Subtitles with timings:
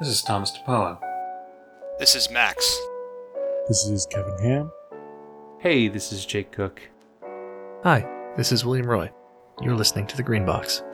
[0.00, 0.96] This is Thomas DePaulo.
[1.98, 2.64] This is Max.
[3.66, 4.70] This is Kevin Ham.
[5.58, 6.80] Hey, this is Jake Cook.
[7.82, 8.06] Hi,
[8.36, 9.10] this is William Roy.
[9.60, 10.84] You're listening to The Green Box.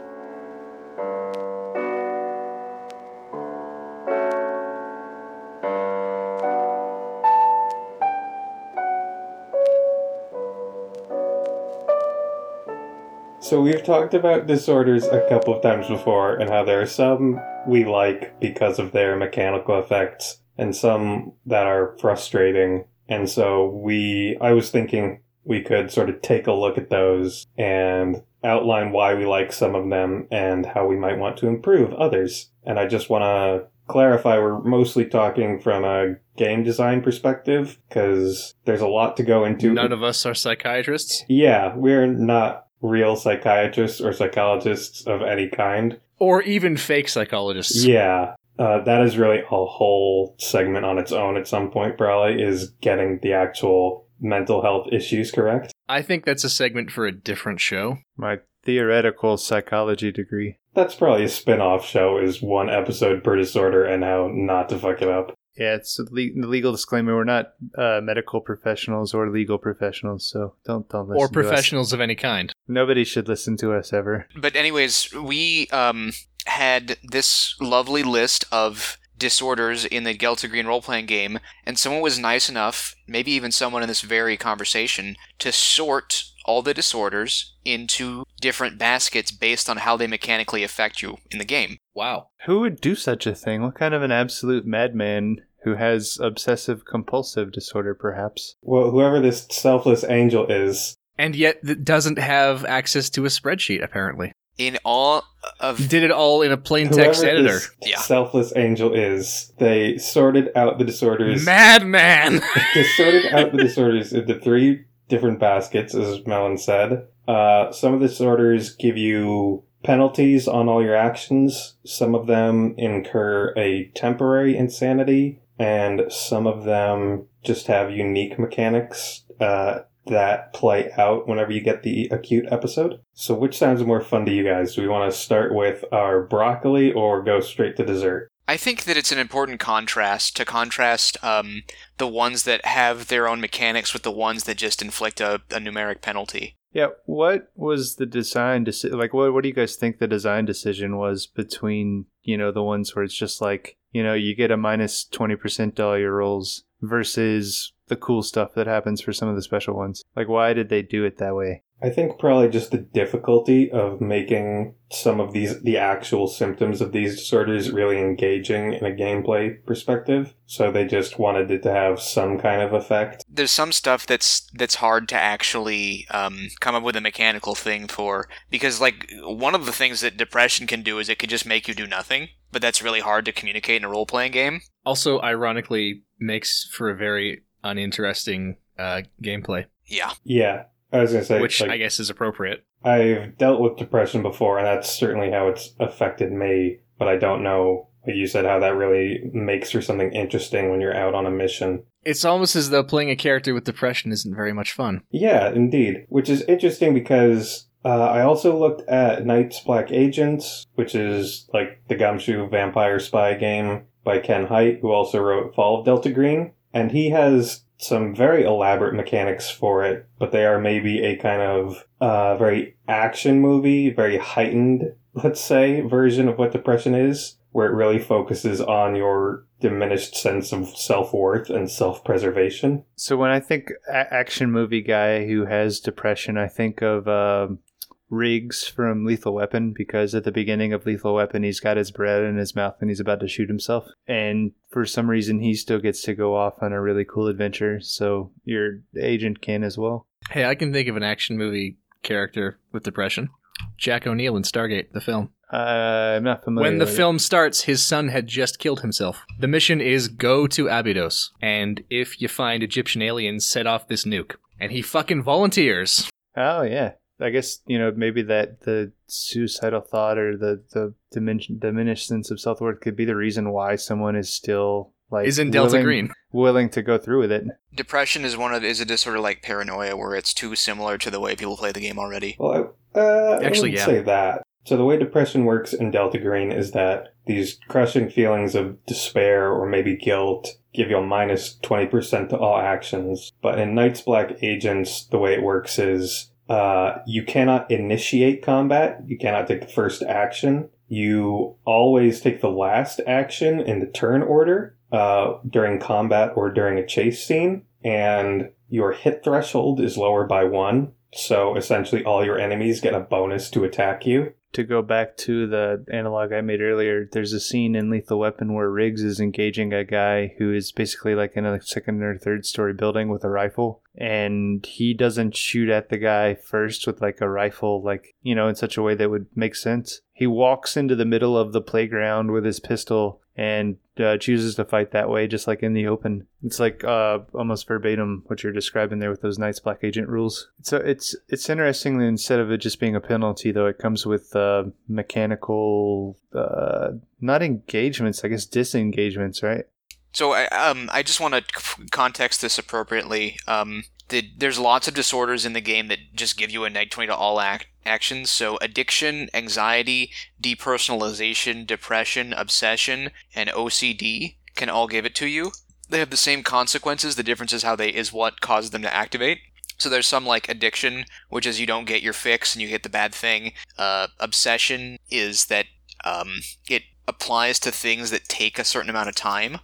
[13.55, 17.41] So we've talked about disorders a couple of times before and how there are some
[17.69, 22.87] we like because of their mechanical effects and some that are frustrating.
[23.09, 27.47] And so we, I was thinking we could sort of take a look at those
[27.57, 31.93] and outline why we like some of them and how we might want to improve
[31.93, 32.51] others.
[32.65, 38.55] And I just want to clarify we're mostly talking from a game design perspective because
[38.65, 39.73] there's a lot to go into.
[39.73, 41.25] None of us are psychiatrists.
[41.29, 45.99] Yeah, we're not real psychiatrists or psychologists of any kind.
[46.19, 47.85] Or even fake psychologists.
[47.85, 48.35] Yeah.
[48.59, 52.71] Uh, that is really a whole segment on its own at some point, probably, is
[52.81, 55.73] getting the actual mental health issues correct.
[55.89, 57.99] I think that's a segment for a different show.
[58.17, 60.59] My theoretical psychology degree.
[60.75, 64.79] That's probably a spin off show, is one episode per disorder and how not to
[64.79, 65.35] fuck it up.
[65.57, 67.15] Yeah, it's the legal disclaimer.
[67.15, 71.23] We're not uh, medical professionals or legal professionals, so don't don't listen.
[71.23, 72.53] Or to professionals of any kind.
[72.67, 74.27] Nobody should listen to us ever.
[74.37, 76.13] But anyways, we um,
[76.47, 82.03] had this lovely list of disorders in the Delta Green role playing game, and someone
[82.03, 87.55] was nice enough, maybe even someone in this very conversation, to sort all the disorders
[87.65, 91.79] into different baskets based on how they mechanically affect you in the game.
[91.95, 92.29] Wow.
[92.45, 93.63] Who would do such a thing?
[93.63, 98.57] What kind of an absolute madman who has obsessive compulsive disorder, perhaps?
[98.61, 103.83] Well, whoever this selfless angel is, And yet th- doesn't have access to a spreadsheet,
[103.83, 104.33] apparently.
[104.57, 105.25] In all
[105.61, 107.55] of Did it all in a plain text whoever editor.
[107.55, 107.99] this Yeah.
[107.99, 111.45] selfless angel is, they sorted out the disorders.
[111.45, 112.41] Madman!
[112.75, 117.07] they sorted out the disorders into three different baskets, as Melon said.
[117.27, 121.75] Uh, some of the disorders give you penalties on all your actions.
[121.85, 129.23] Some of them incur a temporary insanity, and some of them just have unique mechanics
[129.41, 133.01] uh, that play out whenever you get the acute episode.
[133.13, 134.75] So, which sounds more fun to you guys?
[134.75, 138.31] Do we want to start with our broccoli or go straight to dessert?
[138.47, 141.63] I think that it's an important contrast to contrast um,
[141.97, 145.59] the ones that have their own mechanics with the ones that just inflict a, a
[145.59, 146.57] numeric penalty.
[146.73, 148.99] Yeah, what was the design decision?
[148.99, 152.65] Like, what what do you guys think the design decision was between you know the
[152.65, 155.99] ones where it's just like you know you get a minus twenty percent to all
[155.99, 160.03] your rolls versus the cool stuff that happens for some of the special ones?
[160.17, 161.63] Like, why did they do it that way?
[161.83, 166.93] I think probably just the difficulty of making some of these, the actual symptoms of
[166.93, 170.35] these disorders really engaging in a gameplay perspective.
[170.47, 173.25] So they just wanted it to have some kind of effect.
[173.29, 177.87] There's some stuff that's that's hard to actually um, come up with a mechanical thing
[177.89, 181.45] for because like one of the things that depression can do is it can just
[181.45, 184.61] make you do nothing, but that's really hard to communicate in a role playing game.
[184.87, 190.13] also, ironically, makes for a very uninteresting uh, gameplay, Yeah.
[190.23, 190.65] Yeah.
[190.93, 192.65] I was going to say, which like, I guess is appropriate.
[192.85, 197.43] I've dealt with depression before and that's certainly how it's affected me, but I don't
[197.43, 201.27] know, like you said, how that really makes for something interesting when you're out on
[201.27, 201.83] a mission.
[202.05, 205.03] It's almost as though playing a character with depression isn't very much fun.
[205.11, 206.05] Yeah, indeed.
[206.11, 211.83] Which is interesting because uh, I also looked at Night's Black Agents, which is like
[211.89, 216.53] the Gumshoe vampire spy game by Ken Hite, who also wrote Fall of Delta Green.
[216.75, 221.41] And he has some very elaborate mechanics for it, but they are maybe a kind
[221.43, 227.69] of uh, very action movie, very heightened, let's say, version of what depression is, where
[227.69, 232.85] it really focuses on your diminished sense of self worth and self preservation.
[232.97, 237.61] So when I think a- action movie guy who has depression, I think of um
[238.11, 242.23] Riggs from Lethal Weapon because at the beginning of Lethal Weapon, he's got his bread
[242.23, 243.89] in his mouth and he's about to shoot himself.
[244.07, 247.81] And for some reason, he still gets to go off on a really cool adventure.
[247.81, 250.07] So your agent can as well.
[250.31, 253.31] Hey, I can think of an action movie character with depression.
[253.79, 255.31] Jack O'Neill in Stargate, the film.
[255.53, 256.69] Uh, I'm not familiar.
[256.69, 256.97] When the with it.
[256.97, 259.25] film starts, his son had just killed himself.
[259.39, 264.05] The mission is go to Abydos, and if you find Egyptian aliens, set off this
[264.05, 264.35] nuke.
[264.59, 266.09] And he fucking volunteers.
[266.37, 266.93] Oh yeah,
[267.25, 272.31] I guess you know maybe that the suicidal thought or the the dimin- diminished sense
[272.31, 275.73] of self worth could be the reason why someone is still like Is in Delta
[275.73, 276.11] willing, Green.
[276.33, 277.45] willing to go through with it.
[277.75, 281.21] Depression is one of is a disorder like paranoia where it's too similar to the
[281.21, 282.37] way people play the game already.
[282.39, 283.87] Well, I, uh, Actually, I yeah.
[283.87, 284.43] wouldn't say that.
[284.67, 289.53] So the way depression works in Delta Green is that these crushing feelings of despair
[289.53, 293.31] or maybe guilt give you a minus 20% to all actions.
[293.43, 299.03] But in Night's Black Agents, the way it works is uh, you cannot initiate combat.
[299.07, 300.69] You cannot take the first action.
[300.89, 306.79] You always take the last action in the turn order uh, during combat or during
[306.79, 307.63] a chase scene.
[307.83, 310.93] And your hit threshold is lower by one.
[311.15, 314.35] So essentially, all your enemies get a bonus to attack you.
[314.55, 318.55] To go back to the analog I made earlier, there's a scene in Lethal Weapon
[318.55, 322.47] where Riggs is engaging a guy who is basically like in a second or third
[322.47, 323.83] story building with a rifle.
[323.97, 328.47] And he doesn't shoot at the guy first with like a rifle, like, you know,
[328.47, 330.03] in such a way that would make sense.
[330.15, 334.65] He walks into the middle of the playground with his pistol and uh, chooses to
[334.65, 336.29] fight that way, just like in the open.
[336.45, 340.51] It's like uh, almost verbatim what you're describing there with those Night's Black Agent rules.
[340.63, 344.07] So it's it's interesting that instead of it just being a penalty, though, it comes
[344.07, 349.65] with uh, mechanical, uh, not engagements, I guess disengagements, right?
[350.13, 351.43] So I um I just want to
[351.91, 353.37] context this appropriately.
[353.49, 356.91] Um, the, there's lots of disorders in the game that just give you a neg
[356.91, 358.31] 20 to all act, actions.
[358.31, 360.11] So addiction, anxiety,
[360.43, 365.53] depersonalization, depression, obsession, and OCD can all give it to you.
[365.89, 367.17] They have the same consequences.
[367.17, 369.39] The difference is how they is what causes them to activate.
[369.79, 372.85] So there's some like addiction, which is you don't get your fix and you get
[372.85, 373.53] the bad thing.
[373.77, 375.67] Uh, obsession is that
[376.05, 379.59] um, it applies to things that take a certain amount of time.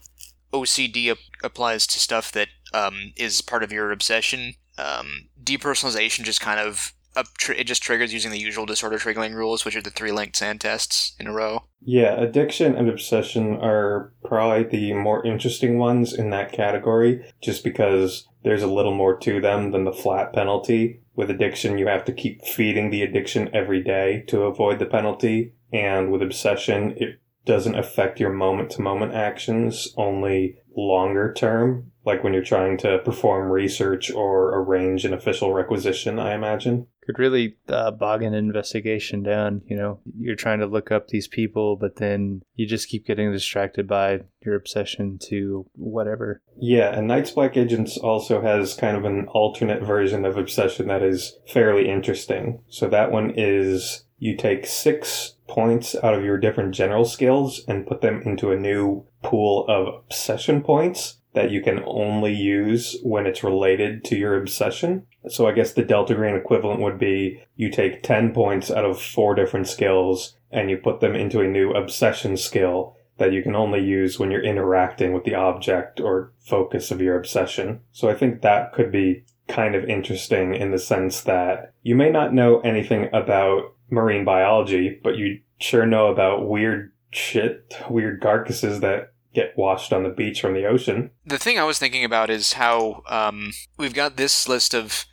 [0.52, 4.54] OCD ap- applies to stuff that um, is part of your obsession.
[4.78, 6.92] Um, depersonalization just kind of
[7.38, 10.36] tr- it just triggers using the usual disorder triggering rules, which are the three linked
[10.36, 11.64] SAN tests in a row.
[11.80, 18.28] Yeah, addiction and obsession are probably the more interesting ones in that category, just because
[18.44, 21.00] there's a little more to them than the flat penalty.
[21.14, 25.54] With addiction, you have to keep feeding the addiction every day to avoid the penalty.
[25.72, 32.24] And with obsession, it doesn't affect your moment to moment actions, only longer term, like
[32.24, 36.86] when you're trying to perform research or arrange an official requisition, I imagine.
[37.04, 39.62] Could really uh, bog an investigation down.
[39.66, 43.32] You know, you're trying to look up these people, but then you just keep getting
[43.32, 46.42] distracted by your obsession to whatever.
[46.56, 51.02] Yeah, and Night's Black Agents also has kind of an alternate version of obsession that
[51.02, 52.62] is fairly interesting.
[52.68, 57.86] So that one is you take six points out of your different general skills and
[57.86, 63.26] put them into a new pool of obsession points that you can only use when
[63.26, 65.06] it's related to your obsession.
[65.28, 69.00] So I guess the Delta Green equivalent would be you take 10 points out of
[69.00, 73.54] four different skills and you put them into a new obsession skill that you can
[73.54, 77.80] only use when you're interacting with the object or focus of your obsession.
[77.92, 82.10] So I think that could be kind of interesting in the sense that you may
[82.10, 88.80] not know anything about marine biology, but you sure know about weird shit, weird carcasses
[88.80, 91.10] that get washed on the beach from the ocean.
[91.24, 95.04] The thing I was thinking about is how um, we've got this list of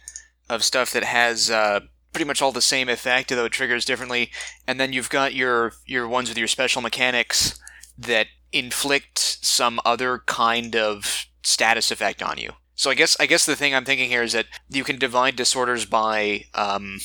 [0.50, 1.82] of stuff that has uh,
[2.14, 4.32] pretty much all the same effect, though it triggers differently,
[4.66, 7.60] and then you've got your your ones with your special mechanics
[7.98, 12.52] that inflict some other kind of status effect on you.
[12.76, 15.36] So I guess I guess the thing I'm thinking here is that you can divide
[15.36, 17.00] disorders by um,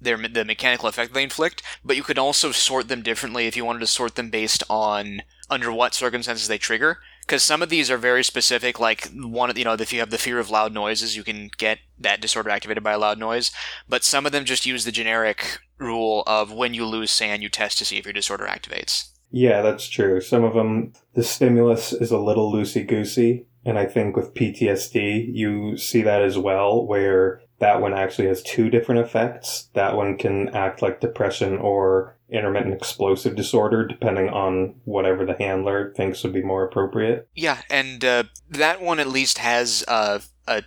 [0.00, 3.64] their the mechanical effect they inflict, but you could also sort them differently if you
[3.64, 6.98] wanted to sort them based on under what circumstances they trigger.
[7.20, 10.18] Because some of these are very specific, like one, you know, if you have the
[10.18, 13.50] fear of loud noises, you can get that disorder activated by a loud noise.
[13.88, 17.48] But some of them just use the generic rule of when you lose SAN, you
[17.48, 19.08] test to see if your disorder activates.
[19.30, 20.20] Yeah, that's true.
[20.20, 23.46] Some of them, the stimulus is a little loosey goosey.
[23.64, 28.42] And I think with PTSD, you see that as well, where that one actually has
[28.42, 29.70] two different effects.
[29.72, 35.94] That one can act like depression or intermittent explosive disorder, depending on whatever the handler
[35.96, 37.26] thinks would be more appropriate.
[37.34, 40.64] Yeah, and uh, that one at least has uh, a.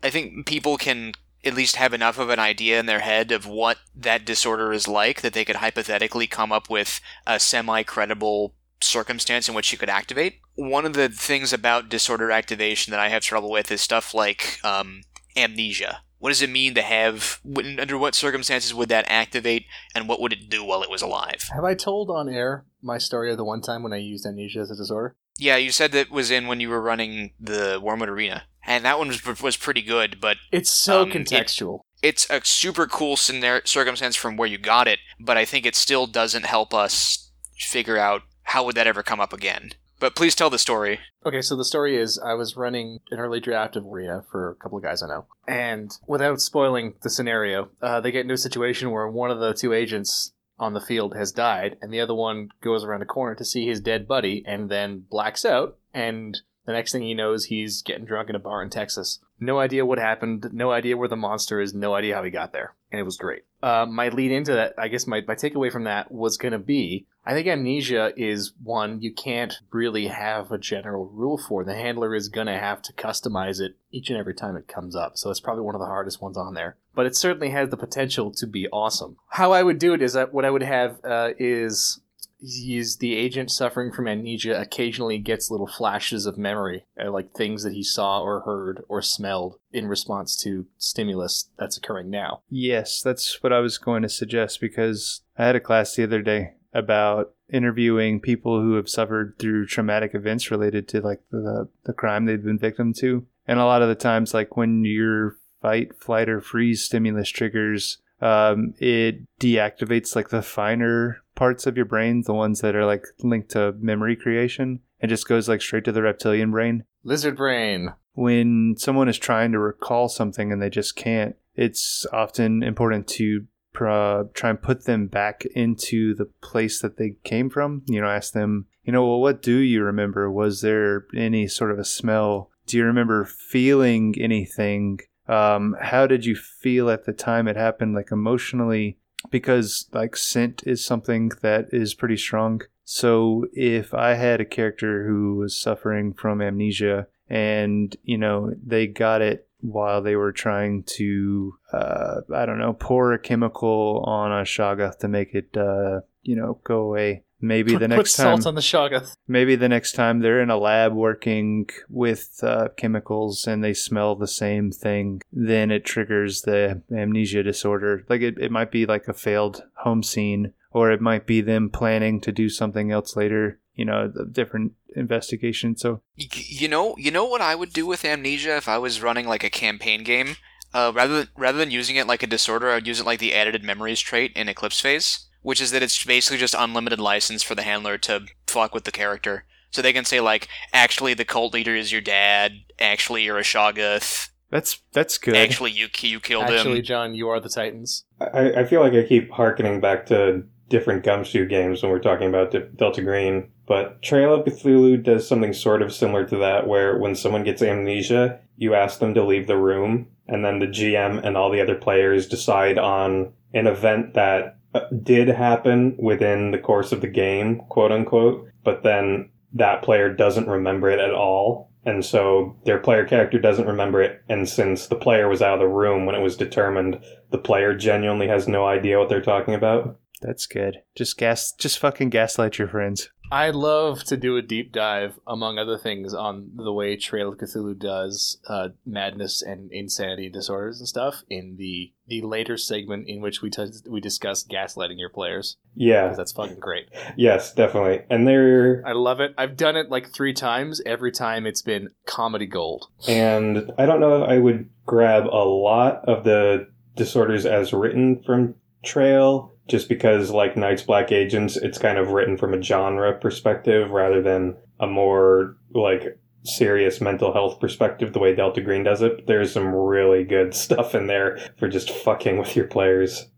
[0.00, 1.14] I think people can
[1.44, 4.86] at least have enough of an idea in their head of what that disorder is
[4.86, 9.78] like that they could hypothetically come up with a semi credible circumstance in which you
[9.78, 10.38] could activate.
[10.54, 14.60] One of the things about disorder activation that I have trouble with is stuff like
[14.62, 15.02] um,
[15.36, 16.02] amnesia.
[16.18, 17.40] What does it mean to have?
[17.78, 21.48] Under what circumstances would that activate, and what would it do while it was alive?
[21.54, 24.60] Have I told on air my story of the one time when I used amnesia
[24.60, 25.16] as a disorder?
[25.38, 28.98] Yeah, you said that was in when you were running the Wormwood Arena, and that
[28.98, 30.18] one was, was pretty good.
[30.20, 31.80] But It's so Um, it- contextual.
[32.02, 34.98] it's a super cool scenario, circumstance from where you got it.
[35.20, 39.20] But I think it still doesn't help us figure out how would that ever come
[39.20, 39.72] up again.
[40.00, 41.00] But please tell the story.
[41.26, 44.54] Okay, so the story is I was running an early draft of Arena for a
[44.54, 45.26] couple of guys I know.
[45.46, 49.54] And without spoiling the scenario, uh, they get into a situation where one of the
[49.54, 53.34] two agents on the field has died, and the other one goes around a corner
[53.36, 55.78] to see his dead buddy and then blacks out.
[55.94, 56.38] And
[56.68, 59.20] the next thing he knows, he's getting drunk in a bar in Texas.
[59.40, 62.52] No idea what happened, no idea where the monster is, no idea how he got
[62.52, 62.74] there.
[62.92, 63.44] And it was great.
[63.62, 66.58] Uh, my lead into that, I guess my, my takeaway from that was going to
[66.58, 71.62] be I think amnesia is one you can't really have a general rule for.
[71.62, 74.96] The handler is going to have to customize it each and every time it comes
[74.96, 75.18] up.
[75.18, 76.78] So it's probably one of the hardest ones on there.
[76.94, 79.18] But it certainly has the potential to be awesome.
[79.28, 82.00] How I would do it is that what I would have uh, is
[82.40, 87.62] he's the agent suffering from amnesia occasionally gets little flashes of memory uh, like things
[87.62, 93.02] that he saw or heard or smelled in response to stimulus that's occurring now Yes,
[93.02, 96.54] that's what I was going to suggest because I had a class the other day
[96.72, 102.24] about interviewing people who have suffered through traumatic events related to like the the crime
[102.26, 103.26] they've been victim to.
[103.46, 107.98] And a lot of the times like when your fight, flight or freeze stimulus triggers
[108.20, 113.04] um, it deactivates like the finer parts of your brain, the ones that are like
[113.20, 117.92] linked to memory creation, and just goes like straight to the reptilian brain lizard brain
[118.18, 123.46] when someone is trying to recall something and they just can't, it's often important to
[123.80, 127.82] uh, try and put them back into the place that they came from.
[127.86, 130.28] You know, ask them, you know, well, what do you remember?
[130.28, 132.50] Was there any sort of a smell?
[132.66, 134.98] Do you remember feeling anything?
[135.28, 138.98] Um, how did you feel at the time it happened, like emotionally?
[139.30, 142.62] Because like scent is something that is pretty strong.
[142.84, 148.86] So if I had a character who was suffering from amnesia and you know they
[148.86, 154.32] got it while they were trying to uh, I don't know pour a chemical on
[154.32, 157.24] a shoggoth to make it uh, you know go away.
[157.40, 160.50] Maybe the put next time, salt on the shoggoth maybe the next time they're in
[160.50, 166.42] a lab working with uh, chemicals and they smell the same thing, then it triggers
[166.42, 168.04] the amnesia disorder.
[168.08, 171.70] Like it, it might be like a failed home scene, or it might be them
[171.70, 173.60] planning to do something else later.
[173.74, 175.76] You know, the different investigation.
[175.76, 179.28] So You know, you know what I would do with amnesia if I was running
[179.28, 180.36] like a campaign game.
[180.74, 183.20] Uh, rather than rather than using it like a disorder, I would use it like
[183.20, 187.42] the edited memories trait in Eclipse Phase, which is that it's basically just unlimited license
[187.42, 189.44] for the handler to fuck with the character.
[189.70, 192.52] So they can say like, actually, the cult leader is your dad.
[192.78, 194.30] Actually, you're a Shoggoth.
[194.50, 195.36] that's that's good.
[195.36, 196.66] Actually, you you killed actually him.
[196.66, 200.44] Actually, John you are the titans I, I feel like I keep harkening back to
[200.68, 205.26] different Gumshoe games when we're talking about Di- Delta Green, but Trail of Cthulhu does
[205.26, 209.24] something sort of similar to that, where when someone gets amnesia, you ask them to
[209.24, 213.66] leave the room, and then the GM and all the other players decide on an
[213.66, 219.30] event that Uh, did happen within the course of the game, quote unquote, but then
[219.54, 221.72] that player doesn't remember it at all.
[221.86, 224.22] And so their player character doesn't remember it.
[224.28, 227.74] And since the player was out of the room when it was determined, the player
[227.74, 229.98] genuinely has no idea what they're talking about.
[230.20, 230.82] That's good.
[230.94, 233.10] Just gas, just fucking gaslight your friends.
[233.30, 237.38] I'd love to do a deep dive, among other things, on the way Trail of
[237.38, 243.20] Cthulhu does uh, madness and insanity disorders and stuff in the the later segment in
[243.20, 245.58] which we t- we discuss gaslighting your players.
[245.74, 246.88] Yeah, That's fucking great.
[247.16, 248.00] yes, definitely.
[248.08, 249.34] And they're I love it.
[249.36, 250.80] I've done it like three times.
[250.86, 252.86] Every time it's been comedy gold.
[253.06, 258.22] and I don't know if I would grab a lot of the disorders as written
[258.22, 263.16] from Trail, just because like Night's Black Agents, it's kind of written from a genre
[263.18, 269.02] perspective rather than a more like serious mental health perspective the way Delta Green does
[269.02, 269.26] it.
[269.26, 273.28] There's some really good stuff in there for just fucking with your players.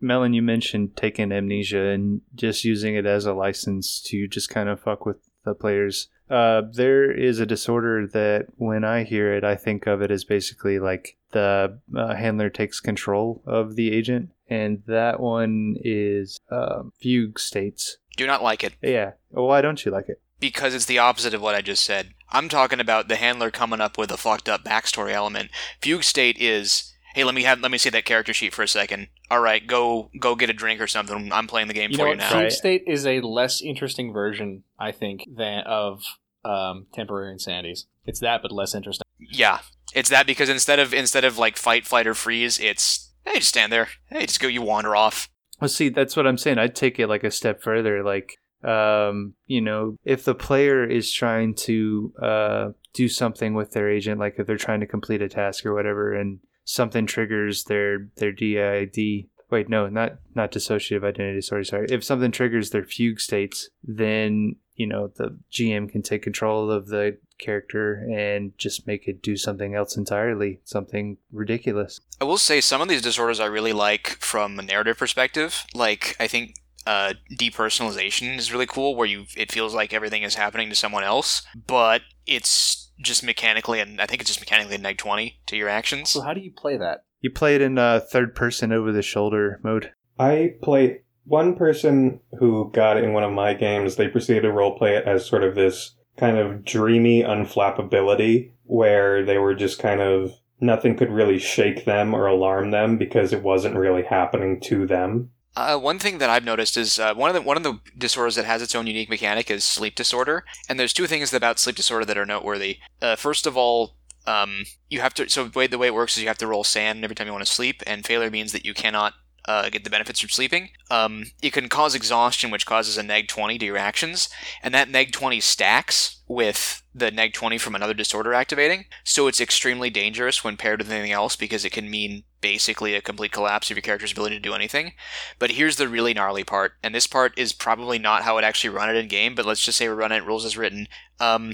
[0.00, 4.68] Melon, you mentioned taking amnesia and just using it as a license to just kind
[4.68, 6.08] of fuck with the players.
[6.30, 10.24] Uh, there is a disorder that when I hear it, I think of it as
[10.24, 16.92] basically like the uh, handler takes control of the agent, and that one is um,
[17.00, 17.98] fugue states.
[18.16, 19.12] Do not like it Yeah.
[19.30, 20.20] Why don't you like it?
[20.38, 22.10] because it's the opposite of what I just said.
[22.30, 25.50] I'm talking about the handler coming up with a fucked up backstory element.
[25.80, 28.68] Fugue state is, hey, let me have let me see that character sheet for a
[28.68, 29.08] second.
[29.30, 31.30] All right, go go get a drink or something.
[31.32, 32.18] I'm playing the game You for know you what?
[32.18, 32.30] now.
[32.30, 36.02] Fugue State is a less interesting version, I think, than of
[36.44, 37.86] um, temporary insanities.
[38.04, 39.04] It's that, but less interesting.
[39.18, 39.60] Yeah,
[39.94, 43.48] it's that because instead of instead of like fight, flight, or freeze, it's hey, just
[43.48, 43.88] stand there.
[44.06, 44.48] Hey, just go.
[44.48, 45.28] You wander off.
[45.60, 46.58] Well, see, that's what I'm saying.
[46.58, 48.02] I'd take it like a step further.
[48.02, 53.90] Like, um, you know, if the player is trying to uh, do something with their
[53.90, 58.08] agent, like if they're trying to complete a task or whatever, and something triggers their
[58.16, 59.28] their DID.
[59.50, 61.40] Wait, no, not not dissociative identity.
[61.40, 61.86] Sorry, sorry.
[61.90, 66.88] If something triggers their fugue states, then you know the GM can take control of
[66.88, 72.00] the character and just make it do something else entirely, something ridiculous.
[72.20, 75.64] I will say some of these disorders I really like from a narrative perspective.
[75.74, 80.34] Like I think uh, depersonalization is really cool, where you it feels like everything is
[80.34, 84.78] happening to someone else, but it's just mechanically, and I think it's just mechanically a
[84.78, 86.10] neg twenty to your actions.
[86.10, 87.04] So how do you play that?
[87.26, 89.90] You play it in uh, third person over the shoulder mode.
[90.16, 93.96] I played one person who got it in one of my games.
[93.96, 99.38] They proceeded to roleplay it as sort of this kind of dreamy unflappability where they
[99.38, 103.74] were just kind of nothing could really shake them or alarm them because it wasn't
[103.74, 105.30] really happening to them.
[105.56, 108.36] Uh, one thing that I've noticed is uh, one of the one of the disorders
[108.36, 111.74] that has its own unique mechanic is sleep disorder, and there's two things about sleep
[111.74, 112.78] disorder that are noteworthy.
[113.02, 116.16] Uh, first of all, um, you have to so the way the way it works
[116.16, 118.52] is you have to roll SAN every time you want to sleep, and failure means
[118.52, 119.14] that you cannot
[119.46, 120.70] uh, get the benefits from sleeping.
[120.90, 124.28] Um, it can cause exhaustion, which causes a neg 20 to your actions,
[124.62, 128.86] and that neg 20 stacks with the neg 20 from another disorder activating.
[129.04, 133.00] So it's extremely dangerous when paired with anything else because it can mean basically a
[133.00, 134.92] complete collapse of your character's ability to do anything.
[135.38, 138.74] But here's the really gnarly part, and this part is probably not how it actually
[138.74, 140.88] run it in game, but let's just say we run it rules as written.
[141.20, 141.52] Um,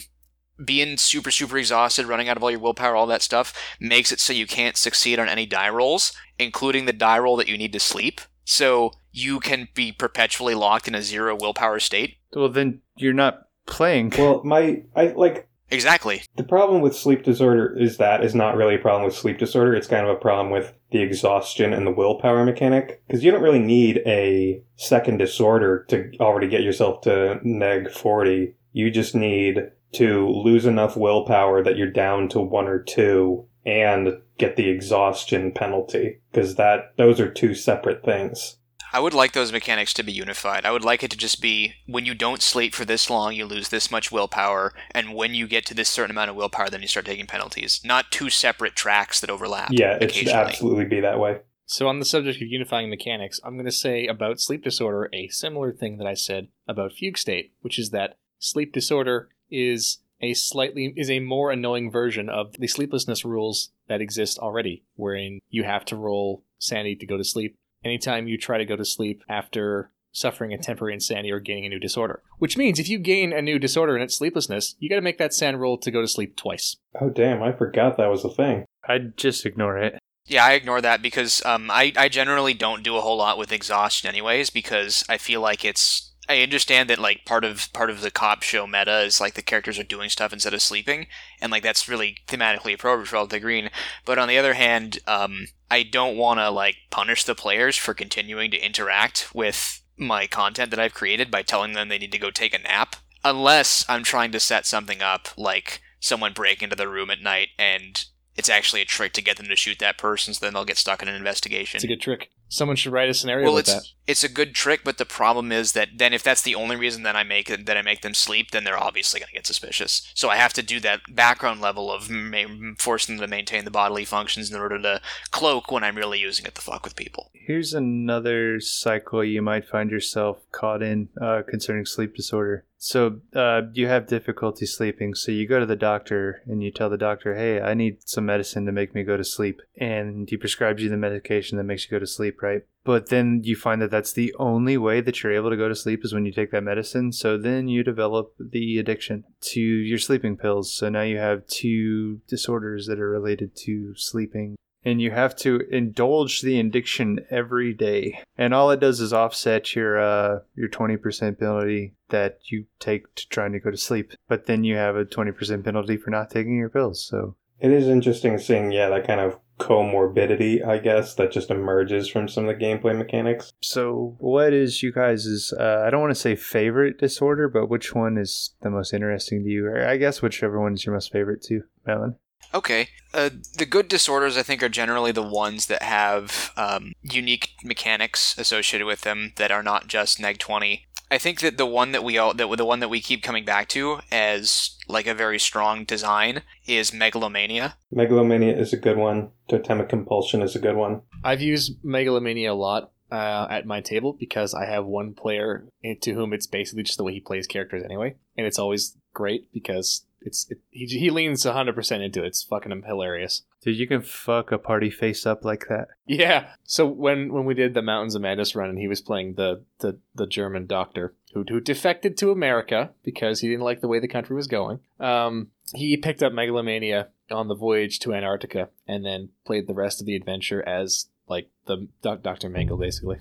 [0.64, 4.20] being super super exhausted running out of all your willpower all that stuff makes it
[4.20, 7.72] so you can't succeed on any die rolls including the die roll that you need
[7.72, 12.80] to sleep so you can be perpetually locked in a zero willpower state Well, then
[12.96, 14.12] you're not playing.
[14.18, 18.74] Well, my I like exactly the problem with sleep disorder is that is not really
[18.74, 19.74] a problem with sleep disorder.
[19.74, 23.42] It's kind of a problem with the exhaustion and the willpower mechanic because you don't
[23.42, 28.54] really need a second disorder to already get yourself to neg 40.
[28.72, 34.18] You just need to lose enough willpower that you're down to one or two and
[34.38, 38.56] get the exhaustion penalty because that those are two separate things.
[38.94, 40.66] I would like those mechanics to be unified.
[40.66, 43.46] I would like it to just be when you don't sleep for this long, you
[43.46, 46.82] lose this much willpower, and when you get to this certain amount of willpower, then
[46.82, 47.80] you start taking penalties.
[47.84, 49.70] Not two separate tracks that overlap.
[49.70, 51.38] Yeah, it should absolutely be that way.
[51.64, 55.28] So, on the subject of unifying mechanics, I'm going to say about sleep disorder a
[55.28, 60.34] similar thing that I said about fugue state, which is that sleep disorder is a
[60.34, 65.64] slightly is a more annoying version of the sleeplessness rules that exist already, wherein you
[65.64, 69.22] have to roll sanity to go to sleep anytime you try to go to sleep
[69.28, 72.22] after suffering a temporary insanity or gaining a new disorder.
[72.38, 75.18] Which means if you gain a new disorder and it's sleeplessness, you got to make
[75.18, 76.76] that SAN roll to go to sleep twice.
[77.00, 78.66] Oh damn, I forgot that was a thing.
[78.86, 79.98] I'd just ignore it.
[80.26, 83.52] Yeah, I ignore that because um, I, I generally don't do a whole lot with
[83.52, 88.00] exhaustion anyways because I feel like it's I understand that like part of part of
[88.00, 91.06] the cop show meta is like the characters are doing stuff instead of sleeping,
[91.40, 93.70] and like that's really thematically appropriate for Delta Green.
[94.04, 97.92] But on the other hand, um, I don't want to like punish the players for
[97.92, 102.18] continuing to interact with my content that I've created by telling them they need to
[102.18, 106.76] go take a nap, unless I'm trying to set something up like someone break into
[106.76, 108.04] the room at night and
[108.34, 110.78] it's actually a trick to get them to shoot that person, so then they'll get
[110.78, 111.76] stuck in an investigation.
[111.76, 112.30] It's a good trick.
[112.52, 113.86] Someone should write a scenario well, with it's that.
[114.06, 117.02] it's a good trick, but the problem is that then if that's the only reason
[117.02, 120.12] that I make that I make them sleep, then they're obviously going to get suspicious.
[120.14, 123.70] So I have to do that background level of ma- forcing them to maintain the
[123.70, 127.30] bodily functions in order to cloak when I'm really using it to fuck with people.
[127.32, 132.66] Here's another cycle you might find yourself caught in uh, concerning sleep disorder.
[132.84, 136.90] So uh, you have difficulty sleeping, so you go to the doctor and you tell
[136.90, 140.36] the doctor, "Hey, I need some medicine to make me go to sleep," and he
[140.36, 142.62] prescribes you the medication that makes you go to sleep, right?
[142.82, 145.76] But then you find that that's the only way that you're able to go to
[145.76, 147.12] sleep is when you take that medicine.
[147.12, 150.74] So then you develop the addiction to your sleeping pills.
[150.74, 155.62] So now you have two disorders that are related to sleeping and you have to
[155.70, 158.20] indulge the addiction every day.
[158.36, 163.28] And all it does is offset your uh, your 20% penalty that you take to
[163.28, 164.12] trying to go to sleep.
[164.28, 167.04] But then you have a 20% penalty for not taking your pills.
[167.04, 172.08] So It is interesting seeing, yeah, that kind of comorbidity, I guess, that just emerges
[172.08, 173.52] from some of the gameplay mechanics.
[173.60, 177.94] so what is you guys' uh, I don't want to say favorite disorder, but which
[177.94, 179.66] one is the most interesting to you?
[179.66, 182.16] Or I guess whichever one is your most favorite too, Melon.
[182.54, 182.88] Okay.
[183.14, 188.36] Uh, the good disorders, I think, are generally the ones that have um, unique mechanics
[188.38, 190.86] associated with them that are not just neg twenty.
[191.10, 193.44] I think that the one that we all that the one that we keep coming
[193.44, 197.76] back to as like a very strong design is megalomania.
[197.90, 199.30] Megalomania is a good one.
[199.46, 201.02] Totemic Compulsion is a good one.
[201.22, 205.68] I've used Megalomania a lot uh, at my table because I have one player
[206.00, 209.52] to whom it's basically just the way he plays characters anyway, and it's always great
[209.52, 212.28] because it's it, he he leans hundred percent into it.
[212.28, 213.42] It's fucking hilarious.
[213.62, 215.88] Dude, you can fuck a party face up like that.
[216.06, 216.50] Yeah.
[216.64, 219.62] So when when we did the Mountains of Madness run and he was playing the
[219.78, 223.98] the, the German doctor who who defected to America because he didn't like the way
[223.98, 229.04] the country was going, um, he picked up Megalomania on the voyage to Antarctica and
[229.04, 232.48] then played the rest of the adventure as like the doc, Dr.
[232.48, 233.16] Mangle, basically.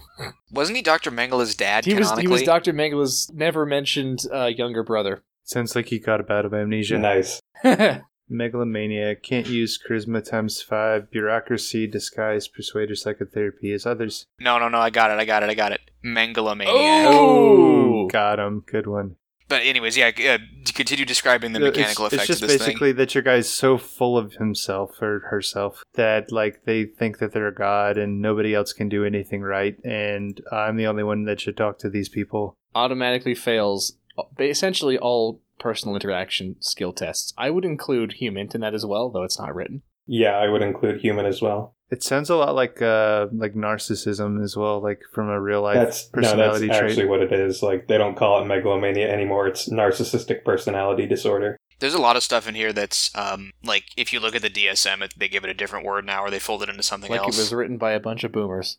[0.52, 1.12] Wasn't he Dr.
[1.12, 1.86] Mengele's dad?
[1.86, 2.44] He was he was?
[2.44, 2.74] Dr.
[2.74, 5.24] Mangle's never mentioned uh, younger brother.
[5.44, 6.98] Sounds like he got a bout of amnesia.
[6.98, 7.42] Nice.
[8.30, 14.26] Megalomania can't use charisma times five, bureaucracy, disguise, persuader, psychotherapy as others.
[14.40, 14.78] No, no, no.
[14.78, 15.20] I got it.
[15.20, 15.50] I got it.
[15.50, 15.82] I got it.
[16.02, 17.08] Mengalomaniac.
[17.10, 18.08] Oh!
[18.08, 18.64] got him.
[18.66, 19.16] Good one.
[19.48, 20.12] But anyways, yeah.
[20.18, 20.38] Uh,
[20.74, 23.50] continue describing the No, mechanical it's, effects it's just of this basically that your guy's
[23.50, 28.22] so full of himself or herself that like they think that they're a god and
[28.22, 31.90] nobody else can do anything right, and I'm the only one that should talk to
[31.90, 32.56] these people.
[32.74, 33.98] Automatically fails
[34.40, 37.34] essentially all personal interaction skill tests.
[37.38, 39.84] I would include human in that as well, though it's not written.
[40.08, 41.76] Yeah, I would include human as well.
[41.90, 45.76] It sounds a lot like uh like narcissism as well, like from a real life
[45.76, 46.84] That's no, that's personality trait.
[46.84, 47.62] actually what it is.
[47.62, 49.48] Like they don't call it megalomania anymore.
[49.48, 51.58] It's narcissistic personality disorder.
[51.80, 54.50] There's a lot of stuff in here that's um, like if you look at the
[54.50, 57.10] DSM, it, they give it a different word now, or they fold it into something
[57.10, 57.38] like else.
[57.38, 58.78] it was written by a bunch of boomers.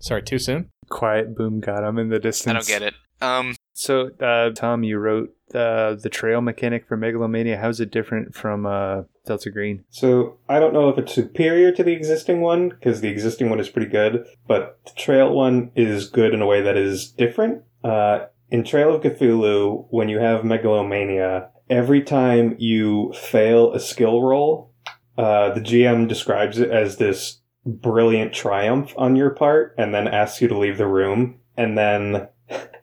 [0.00, 0.70] Sorry, too soon?
[0.88, 2.50] Quiet boom got him in the distance.
[2.50, 2.94] I don't get it.
[3.22, 7.58] Um, So, uh, Tom, you wrote uh, the trail mechanic for Megalomania.
[7.58, 9.84] How's it different from uh, Delta Green?
[9.90, 13.60] So I don't know if it's superior to the existing one because the existing one
[13.60, 17.62] is pretty good, but the Trail one is good in a way that is different.
[17.82, 24.22] Uh, in Trail of Cthulhu, when you have Megalomania, every time you fail a skill
[24.22, 24.72] roll,
[25.16, 30.40] uh, the GM describes it as this brilliant triumph on your part, and then asks
[30.40, 32.28] you to leave the room, and then.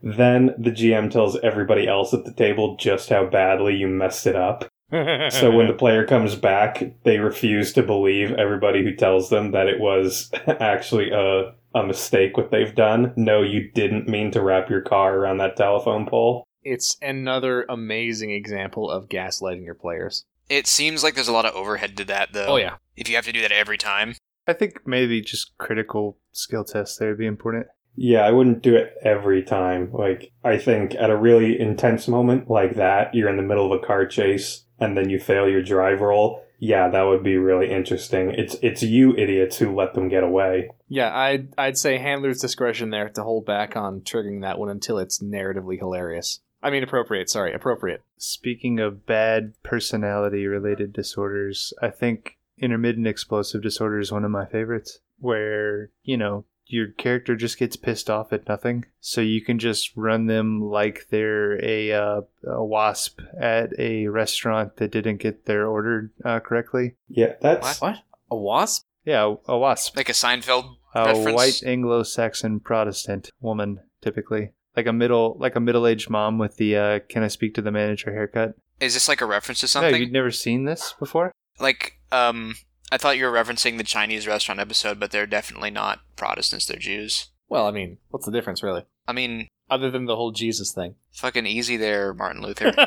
[0.01, 4.35] Then the GM tells everybody else at the table just how badly you messed it
[4.35, 4.65] up.
[4.91, 9.67] So when the player comes back, they refuse to believe everybody who tells them that
[9.67, 13.13] it was actually a a mistake what they've done.
[13.17, 16.43] No, you didn't mean to wrap your car around that telephone pole.
[16.63, 20.25] it's another amazing example of gaslighting your players.
[20.49, 22.45] it seems like there's a lot of overhead to that, though.
[22.47, 22.77] Oh yeah.
[22.95, 24.15] If you have to do that every time,
[24.47, 27.67] I think maybe just critical skill tests there would be important.
[27.97, 29.91] Yeah, I wouldn't do it every time.
[29.91, 33.81] Like I think at a really intense moment like that, you're in the middle of
[33.81, 36.43] a car chase and then you fail your drive roll.
[36.59, 38.31] Yeah, that would be really interesting.
[38.31, 40.69] It's it's you idiots who let them get away.
[40.87, 44.99] Yeah, I'd I'd say handler's discretion there to hold back on triggering that one until
[44.99, 46.39] it's narratively hilarious.
[46.61, 48.03] I mean appropriate, sorry, appropriate.
[48.17, 54.45] Speaking of bad personality related disorders, I think intermittent explosive disorder is one of my
[54.45, 58.85] favorites, where, you know, your character just gets pissed off at nothing.
[58.99, 64.77] So you can just run them like they're a, uh, a wasp at a restaurant
[64.77, 66.95] that didn't get their order uh, correctly.
[67.07, 67.97] Yeah, that's What?
[68.29, 68.85] A wasp?
[69.05, 69.95] Yeah, a wasp.
[69.95, 71.35] like a Seinfeld a reference.
[71.35, 74.51] white Anglo-Saxon Protestant woman, typically.
[74.75, 77.71] Like a middle, like a middle-aged mom with the uh, "Can I speak to the
[77.71, 78.55] manager?" haircut.
[78.79, 79.99] Is this like a reference to No, something?
[80.01, 81.31] you'd never seen this before.
[81.59, 82.53] like, um,
[82.91, 86.77] I thought you were referencing the Chinese restaurant episode, but they're definitely not Protestants; they're
[86.79, 87.27] Jews.
[87.49, 88.83] Well, I mean, what's the difference really?
[89.07, 90.95] I mean, Other than the whole Jesus thing.
[91.13, 92.73] fucking easy there, Martin Luther.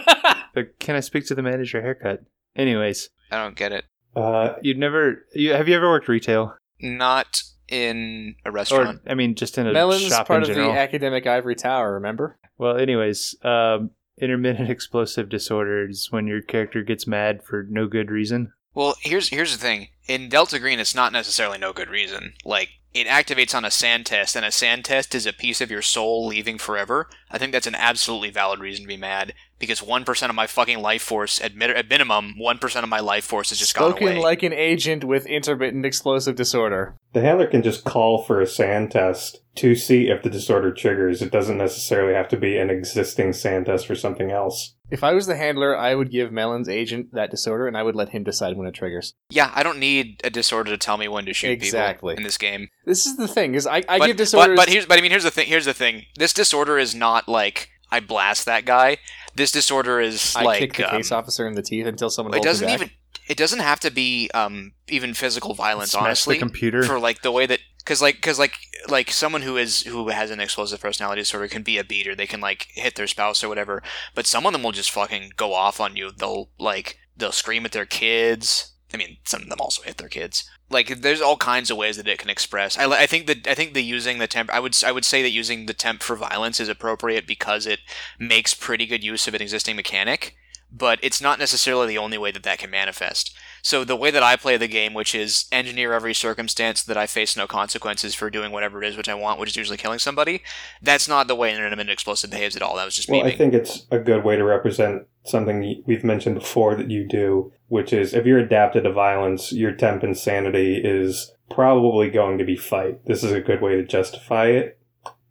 [0.52, 1.80] But can I speak to the manager?
[1.80, 2.24] Haircut.
[2.56, 3.84] Anyways, I don't get it.
[4.16, 5.24] uh you've never.
[5.32, 9.00] You have you ever worked retail Not in a restaurant.
[9.06, 10.72] or I mean, just in a Melon's shop part in of general?
[10.72, 12.36] the academic ivory tower, remember?
[12.58, 18.10] well, anyways, um, intermittent explosive disorder is when your character gets mad for no good
[18.10, 18.52] reason.
[18.74, 19.88] Well, here's here's the thing.
[20.06, 22.34] In Delta Green, it's not necessarily no good reason.
[22.44, 25.70] Like it activates on a SAN test, and a SAN test is a piece of
[25.70, 27.08] your soul leaving forever.
[27.30, 30.48] I think that's an absolutely valid reason to be mad because one percent of my
[30.48, 34.06] fucking life force, at, at minimum, one percent of my life force has just Spoken
[34.06, 34.22] gone away.
[34.24, 36.96] like an agent with intermittent explosive disorder.
[37.12, 41.22] the handler can just call for a SAN test to see if the disorder triggers.
[41.22, 44.74] It doesn't necessarily have to be an existing SAN test for something else.
[44.90, 47.94] If I was the handler, I would give Melon's agent that disorder and I would
[47.94, 49.14] let him decide when it triggers.
[49.30, 52.14] yeah, I don't need a disorder to tell me when to shoot Exactly.
[52.14, 52.68] people in this game.
[52.84, 55.02] This is the thing, is I, I but, give disorders but but here's but I
[55.02, 55.46] mean here's the thing.
[55.46, 56.04] Here's the thing.
[56.16, 58.98] This disorder is not like I blast that guy.
[59.34, 62.36] This disorder is I like kick the um, case officer in the teeth until someone
[62.36, 62.90] it doesn't even
[63.30, 66.82] it doesn't have to be um even physical violence Smash honestly the computer.
[66.82, 68.54] for like the way that because like because like
[68.88, 72.16] like someone who is who has an explosive personality disorder can be a beater.
[72.16, 73.82] They can like hit their spouse or whatever
[74.16, 76.10] but some of them will just fucking go off on you.
[76.10, 78.72] They'll like they'll scream at their kids.
[78.92, 80.50] I mean some of them also hit their kids.
[80.68, 82.76] Like there's all kinds of ways that it can express.
[82.76, 85.22] I, I think that i think the using the temp i would i would say
[85.22, 87.78] that using the temp for violence is appropriate because it
[88.18, 90.34] makes pretty good use of an existing mechanic
[90.72, 94.22] but it's not necessarily the only way that that can manifest so the way that
[94.22, 98.30] I play the game, which is engineer every circumstance that I face no consequences for
[98.30, 100.42] doing whatever it is which I want, which is usually killing somebody,
[100.82, 102.76] that's not the way an intermittent explosive behaves at all.
[102.76, 103.32] That was just Well, me.
[103.32, 107.52] I think it's a good way to represent something we've mentioned before that you do,
[107.68, 112.56] which is if you're adapted to violence, your temp insanity is probably going to be
[112.56, 113.04] fight.
[113.06, 114.78] This is a good way to justify it.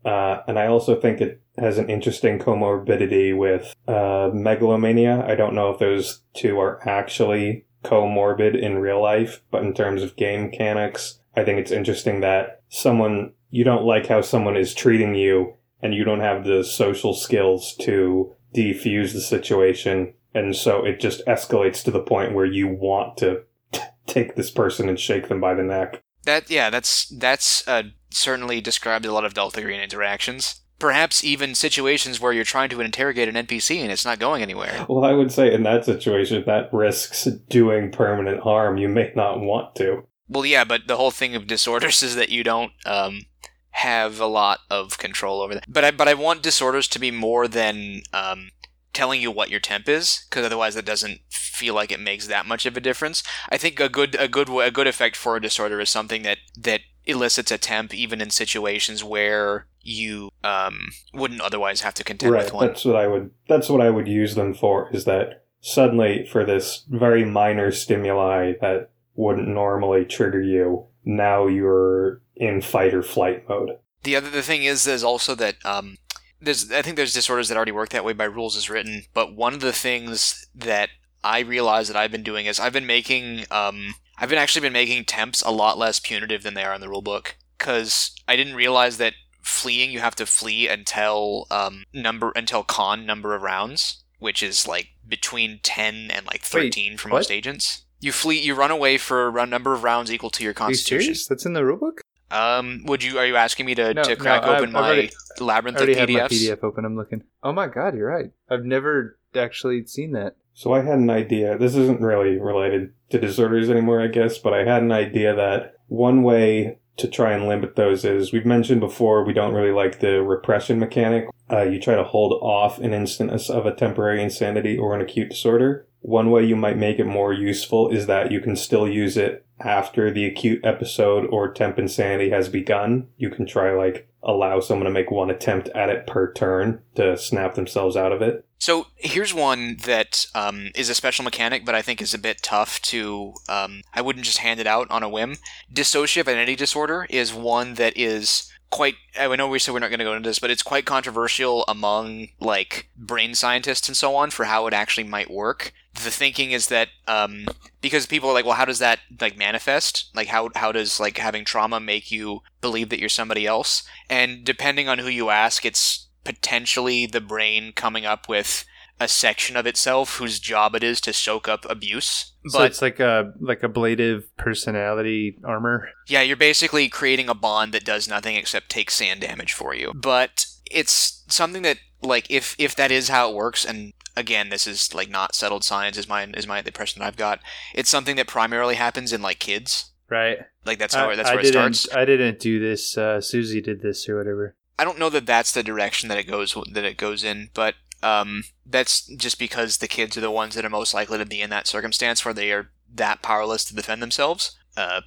[0.06, 5.26] Uh, and I also think it has an interesting comorbidity with uh, megalomania.
[5.28, 10.04] I don't know if those two are actually comorbid in real life, but in terms
[10.04, 14.74] of game mechanics, I think it's interesting that someone, you don't like how someone is
[14.74, 20.14] treating you and you don't have the social skills to defuse the situation.
[20.34, 23.44] And so it just escalates to the point where you want to
[24.08, 26.02] take this person and shake them by the neck.
[26.26, 30.62] That yeah, that's that's uh, certainly described a lot of Delta Green interactions.
[30.80, 34.86] Perhaps even situations where you're trying to interrogate an NPC and it's not going anywhere.
[34.88, 38.78] Well, I would say in that situation, that risks doing permanent harm.
[38.78, 40.06] You may not want to.
[40.30, 43.24] Well, yeah, but the whole thing of disorders is that you don't um,
[43.72, 45.66] have a lot of control over that.
[45.68, 48.52] But I but I want disorders to be more than um,
[48.94, 52.46] telling you what your temp is, because otherwise that doesn't feel like it makes that
[52.46, 53.24] much of a difference.
[53.50, 56.38] I think a good a good a good effect for a disorder is something that
[56.58, 62.34] that elicits a temp even in situations where you um, wouldn't otherwise have to contend
[62.34, 62.46] right.
[62.46, 62.68] with one.
[62.68, 63.32] That's what I would.
[63.48, 64.90] That's what I would use them for.
[64.92, 72.22] Is that suddenly for this very minor stimuli that wouldn't normally trigger you, now you're
[72.36, 73.78] in fight or flight mode.
[74.04, 75.98] The other the thing is is also that um,
[76.42, 79.04] there's I think there's disorders that already work that way by rules as written.
[79.14, 80.90] But one of the things that
[81.24, 84.74] I realize that I've been doing is I've been making um, I've been actually been
[84.74, 88.56] making temps a lot less punitive than they are in the rulebook because I didn't
[88.56, 94.04] realize that fleeing you have to flee until um, number until con number of rounds,
[94.20, 97.36] which is like between ten and like thirteen for most what?
[97.36, 97.86] agents.
[98.02, 100.96] You flee, you run away for a number of rounds equal to your constitution.
[100.98, 101.28] Are you serious?
[101.28, 102.00] That's in the rulebook?
[102.32, 103.18] Um, would you?
[103.18, 105.82] Are you asking me to, No, to crack I've- open I've my already- labyrinth I
[105.82, 106.86] of already have my PDF open.
[106.86, 107.24] I'm looking.
[107.44, 108.32] Oh my god, you're right.
[108.50, 110.36] I've never actually seen that.
[110.54, 111.58] So I had an idea.
[111.58, 115.76] This isn't really related to disorders anymore, I guess, but I had an idea that
[115.88, 120.00] one way to try and limit those is we've mentioned before we don't really like
[120.00, 121.28] the repression mechanic.
[121.50, 125.30] Uh, you try to hold off an instance of a temporary insanity or an acute
[125.30, 125.88] disorder.
[126.02, 129.46] One way you might make it more useful is that you can still use it
[129.60, 133.08] after the acute episode or temp insanity has begun.
[133.18, 137.18] You can try like allow someone to make one attempt at it per turn to
[137.18, 138.46] snap themselves out of it.
[138.60, 142.42] So here's one that um, is a special mechanic, but I think is a bit
[142.44, 143.34] tough to.
[143.48, 145.38] Um, I wouldn't just hand it out on a whim.
[145.74, 148.96] Dissociative identity disorder is one that is quite.
[149.18, 151.64] I know we said we're not going to go into this, but it's quite controversial
[151.70, 155.74] among like brain scientists and so on for how it actually might work.
[156.04, 157.46] The thinking is that um,
[157.82, 160.10] because people are like, well, how does that like manifest?
[160.16, 163.84] Like, how how does like having trauma make you believe that you're somebody else?
[164.10, 168.66] And depending on who you ask, it's potentially the brain coming up with
[169.00, 172.34] a section of itself whose job it is to soak up abuse.
[172.48, 175.90] so But it's like a like ablative personality armor.
[176.08, 179.94] yeah, you're basically creating a bond that does nothing except take SAN damage for you.
[179.96, 184.68] But it's something that like if if that is how it works and again this
[184.68, 187.40] is like not settled science is my is my the impression that I've got.
[187.74, 189.92] It's something that primarily happens in like kids.
[190.10, 190.40] Right.
[190.66, 191.74] Like that's how I, that's I where it didn't.
[191.76, 191.96] starts.
[191.96, 192.98] I didn't do this.
[192.98, 194.56] Uh, Susie did this or whatever.
[194.78, 197.76] I don't know that that's the direction that it goes that it goes in, but
[198.02, 201.42] um, that's just because the kids are the ones that are most likely to be
[201.42, 205.02] in that circumstance where they are that powerless to defend themselves uh,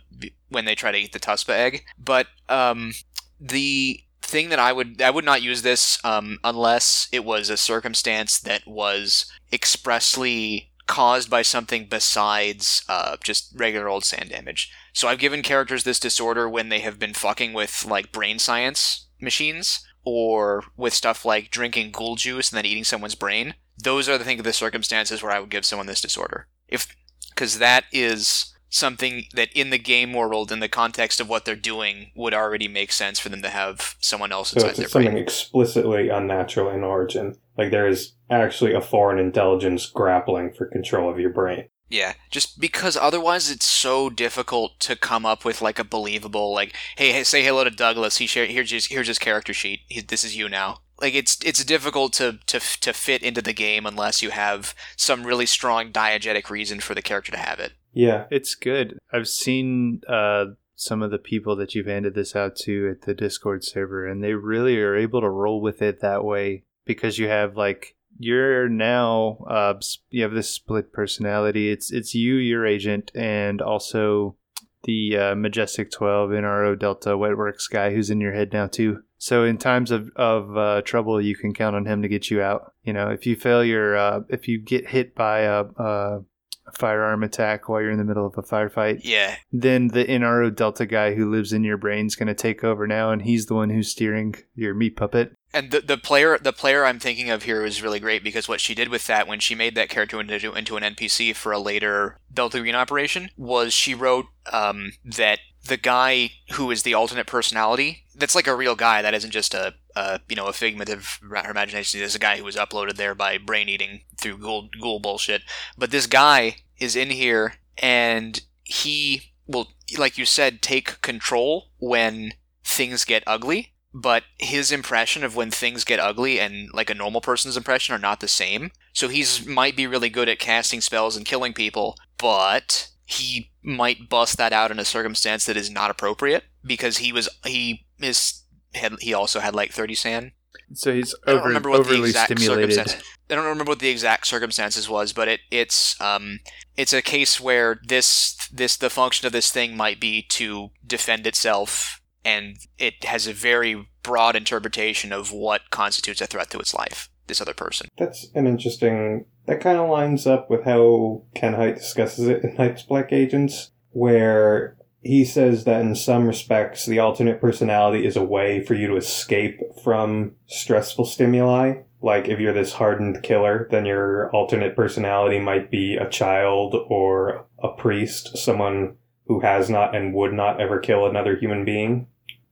[0.48, 1.84] when they try to eat the Tuspa egg.
[1.98, 2.92] But um,
[3.40, 4.00] the
[4.32, 8.40] thing that I would I would not use this um, unless it was a circumstance
[8.40, 14.72] that was expressly caused by something besides uh, just regular old SAN damage.
[14.92, 19.06] So I've given characters this disorder when they have been fucking with like brain science
[19.20, 23.54] machines or with stuff like drinking ghoul juice and then eating someone's brain.
[23.78, 26.48] Those are the think of the circumstances where I would give someone this disorder.
[26.68, 26.94] If
[27.30, 31.54] because that is something that in the game world, in the context of what they're
[31.54, 34.88] doing, would already make sense for them to have someone else So inside it's their
[34.88, 35.22] something brain.
[35.22, 37.36] explicitly unnatural in origin.
[37.56, 41.68] Like there is actually a foreign intelligence grappling for control of your brain.
[41.90, 46.74] Yeah, just because otherwise it's so difficult to come up with like a believable like,
[46.96, 48.16] hey, hey say hello to Douglas.
[48.16, 49.80] He share here's his here's his character sheet.
[49.88, 50.78] He, this is you now.
[50.98, 55.24] Like it's it's difficult to, to to fit into the game unless you have some
[55.24, 57.72] really strong diegetic reason for the character to have it.
[57.92, 58.26] Yeah.
[58.30, 58.98] It's good.
[59.12, 63.14] I've seen uh, some of the people that you've handed this out to at the
[63.14, 67.28] Discord server, and they really are able to roll with it that way because you
[67.28, 69.74] have like you're now uh,
[70.10, 71.70] you have this split personality.
[71.70, 74.36] It's it's you, your agent, and also
[74.84, 79.02] the uh, Majestic Twelve NRO Delta Wetworks guy who's in your head now too.
[79.18, 82.42] So in times of of uh, trouble, you can count on him to get you
[82.42, 82.72] out.
[82.82, 86.24] You know, if you fail your uh, if you get hit by a, a
[86.66, 89.00] a firearm attack while you're in the middle of a firefight.
[89.02, 92.86] Yeah, Then the NRO Delta guy who lives in your brain's going to take over
[92.86, 95.32] now, and he's the one who's steering your meat puppet.
[95.54, 98.60] and the the player the player I'm thinking of here is really great because what
[98.60, 101.58] she did with that when she made that character into into an NPC for a
[101.58, 107.26] later Delta Green operation was she wrote um, that the guy who is the alternate
[107.26, 110.90] personality that's like a real guy that isn't just a, a you know a figment
[110.90, 112.00] of her imagination.
[112.00, 115.42] There's a guy who was uploaded there by brain eating through ghoul ghoul bullshit.
[115.76, 122.32] But this guy is in here and he will like you said take control when
[122.64, 127.20] things get ugly but his impression of when things get ugly and like a normal
[127.20, 128.70] person's impression are not the same.
[128.92, 134.08] So he's might be really good at casting spells and killing people, but he might
[134.08, 138.42] bust that out in a circumstance that is not appropriate because he was he is
[138.74, 140.32] had he also had like 30 SAN.
[140.74, 142.72] So he's I don't over, remember what the overly exact stimulated.
[142.74, 143.08] circumstances.
[143.30, 146.40] I don't remember what the exact circumstances was, but it it's um
[146.76, 151.26] it's a case where this this the function of this thing might be to defend
[151.26, 156.74] itself, and it has a very broad interpretation of what constitutes a threat to its
[156.74, 157.08] life.
[157.26, 157.88] This other person.
[157.96, 159.26] That's an interesting.
[159.46, 163.72] That kind of lines up with how Ken Hite discusses it in Night's Black Agents,
[163.90, 168.86] where he says that in some respects, the alternate personality is a way for you
[168.86, 171.82] to escape from stressful stimuli.
[172.00, 177.46] Like if you're this hardened killer, then your alternate personality might be a child or
[177.62, 182.06] a priest, someone who has not and would not ever kill another human being.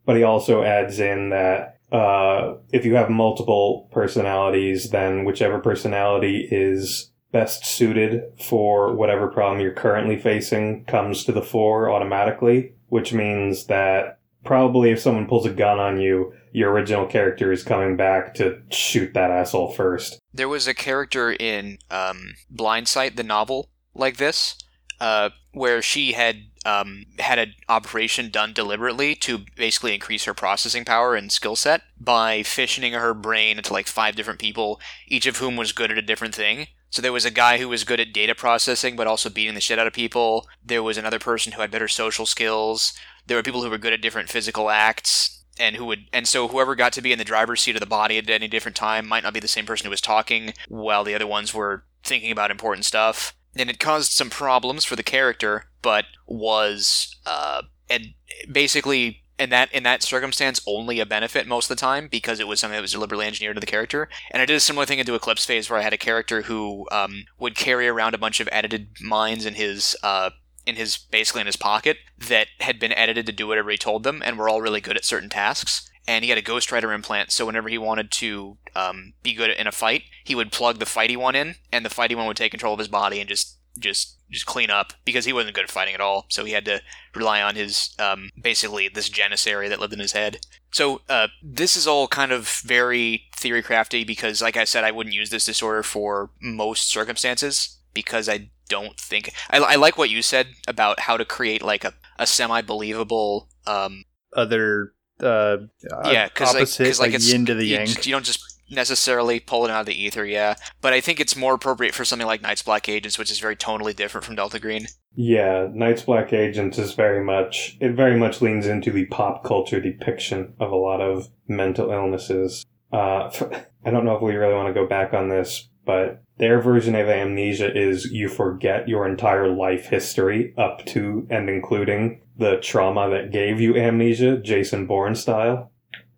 [0.04, 6.48] But he also adds in that uh, if you have multiple personalities, then whichever personality
[6.50, 13.12] is best suited for whatever problem you're currently facing comes to the fore automatically, which
[13.12, 17.96] means that probably if someone pulls a gun on you, your original character is coming
[17.96, 20.18] back to shoot that asshole first.
[20.32, 24.56] There was a character in um, Blindsight, the novel, like this,
[25.00, 30.84] uh, where she had um, had an operation done deliberately to basically increase her processing
[30.84, 35.38] power and skill set by fissioning her brain into like five different people, each of
[35.38, 36.68] whom was good at a different thing.
[36.90, 39.60] So there was a guy who was good at data processing, but also beating the
[39.60, 40.48] shit out of people.
[40.64, 42.92] There was another person who had better social skills.
[43.26, 46.48] There were people who were good at different physical acts and who would and so
[46.48, 49.06] whoever got to be in the driver's seat of the body at any different time
[49.06, 52.32] might not be the same person who was talking while the other ones were thinking
[52.32, 58.14] about important stuff and it caused some problems for the character but was uh and
[58.50, 62.46] basically in that in that circumstance only a benefit most of the time because it
[62.46, 64.08] was something that was deliberately engineered to the character.
[64.30, 66.86] And i did a similar thing into eclipse phase where i had a character who
[66.92, 70.30] um, would carry around a bunch of edited minds in his uh,
[70.66, 74.02] in his basically in his pocket that had been edited to do whatever he told
[74.02, 77.30] them and were all really good at certain tasks and he had a ghostrider implant
[77.30, 80.84] so whenever he wanted to um, be good in a fight he would plug the
[80.84, 83.58] fighty one in and the fighty one would take control of his body and just
[83.78, 86.64] just just clean up because he wasn't good at fighting at all so he had
[86.64, 86.80] to
[87.14, 90.38] rely on his um, basically this janissary that lived in his head.
[90.72, 94.90] So uh, this is all kind of very theory crafty because like i said i
[94.90, 100.10] wouldn't use this disorder for most circumstances because i don't think I, I like what
[100.10, 104.04] you said about how to create like a, a semi believable um
[104.36, 105.58] Other, uh,
[106.04, 107.86] yeah because like, opposite, 'cause, like, like it's yin to the you, yang.
[107.88, 111.34] you don't just necessarily pull it out of the ether yeah but i think it's
[111.34, 114.60] more appropriate for something like Night's Black Agents which is very tonally different from delta
[114.60, 119.42] green Yeah, Night's Black Agents is very much, it very much leans into the pop
[119.42, 122.64] culture depiction of a lot of mental illnesses.
[122.92, 123.28] Uh,
[123.84, 126.94] I don't know if we really want to go back on this, but their version
[126.94, 133.10] of amnesia is you forget your entire life history up to and including the trauma
[133.10, 135.72] that gave you amnesia, Jason Bourne style,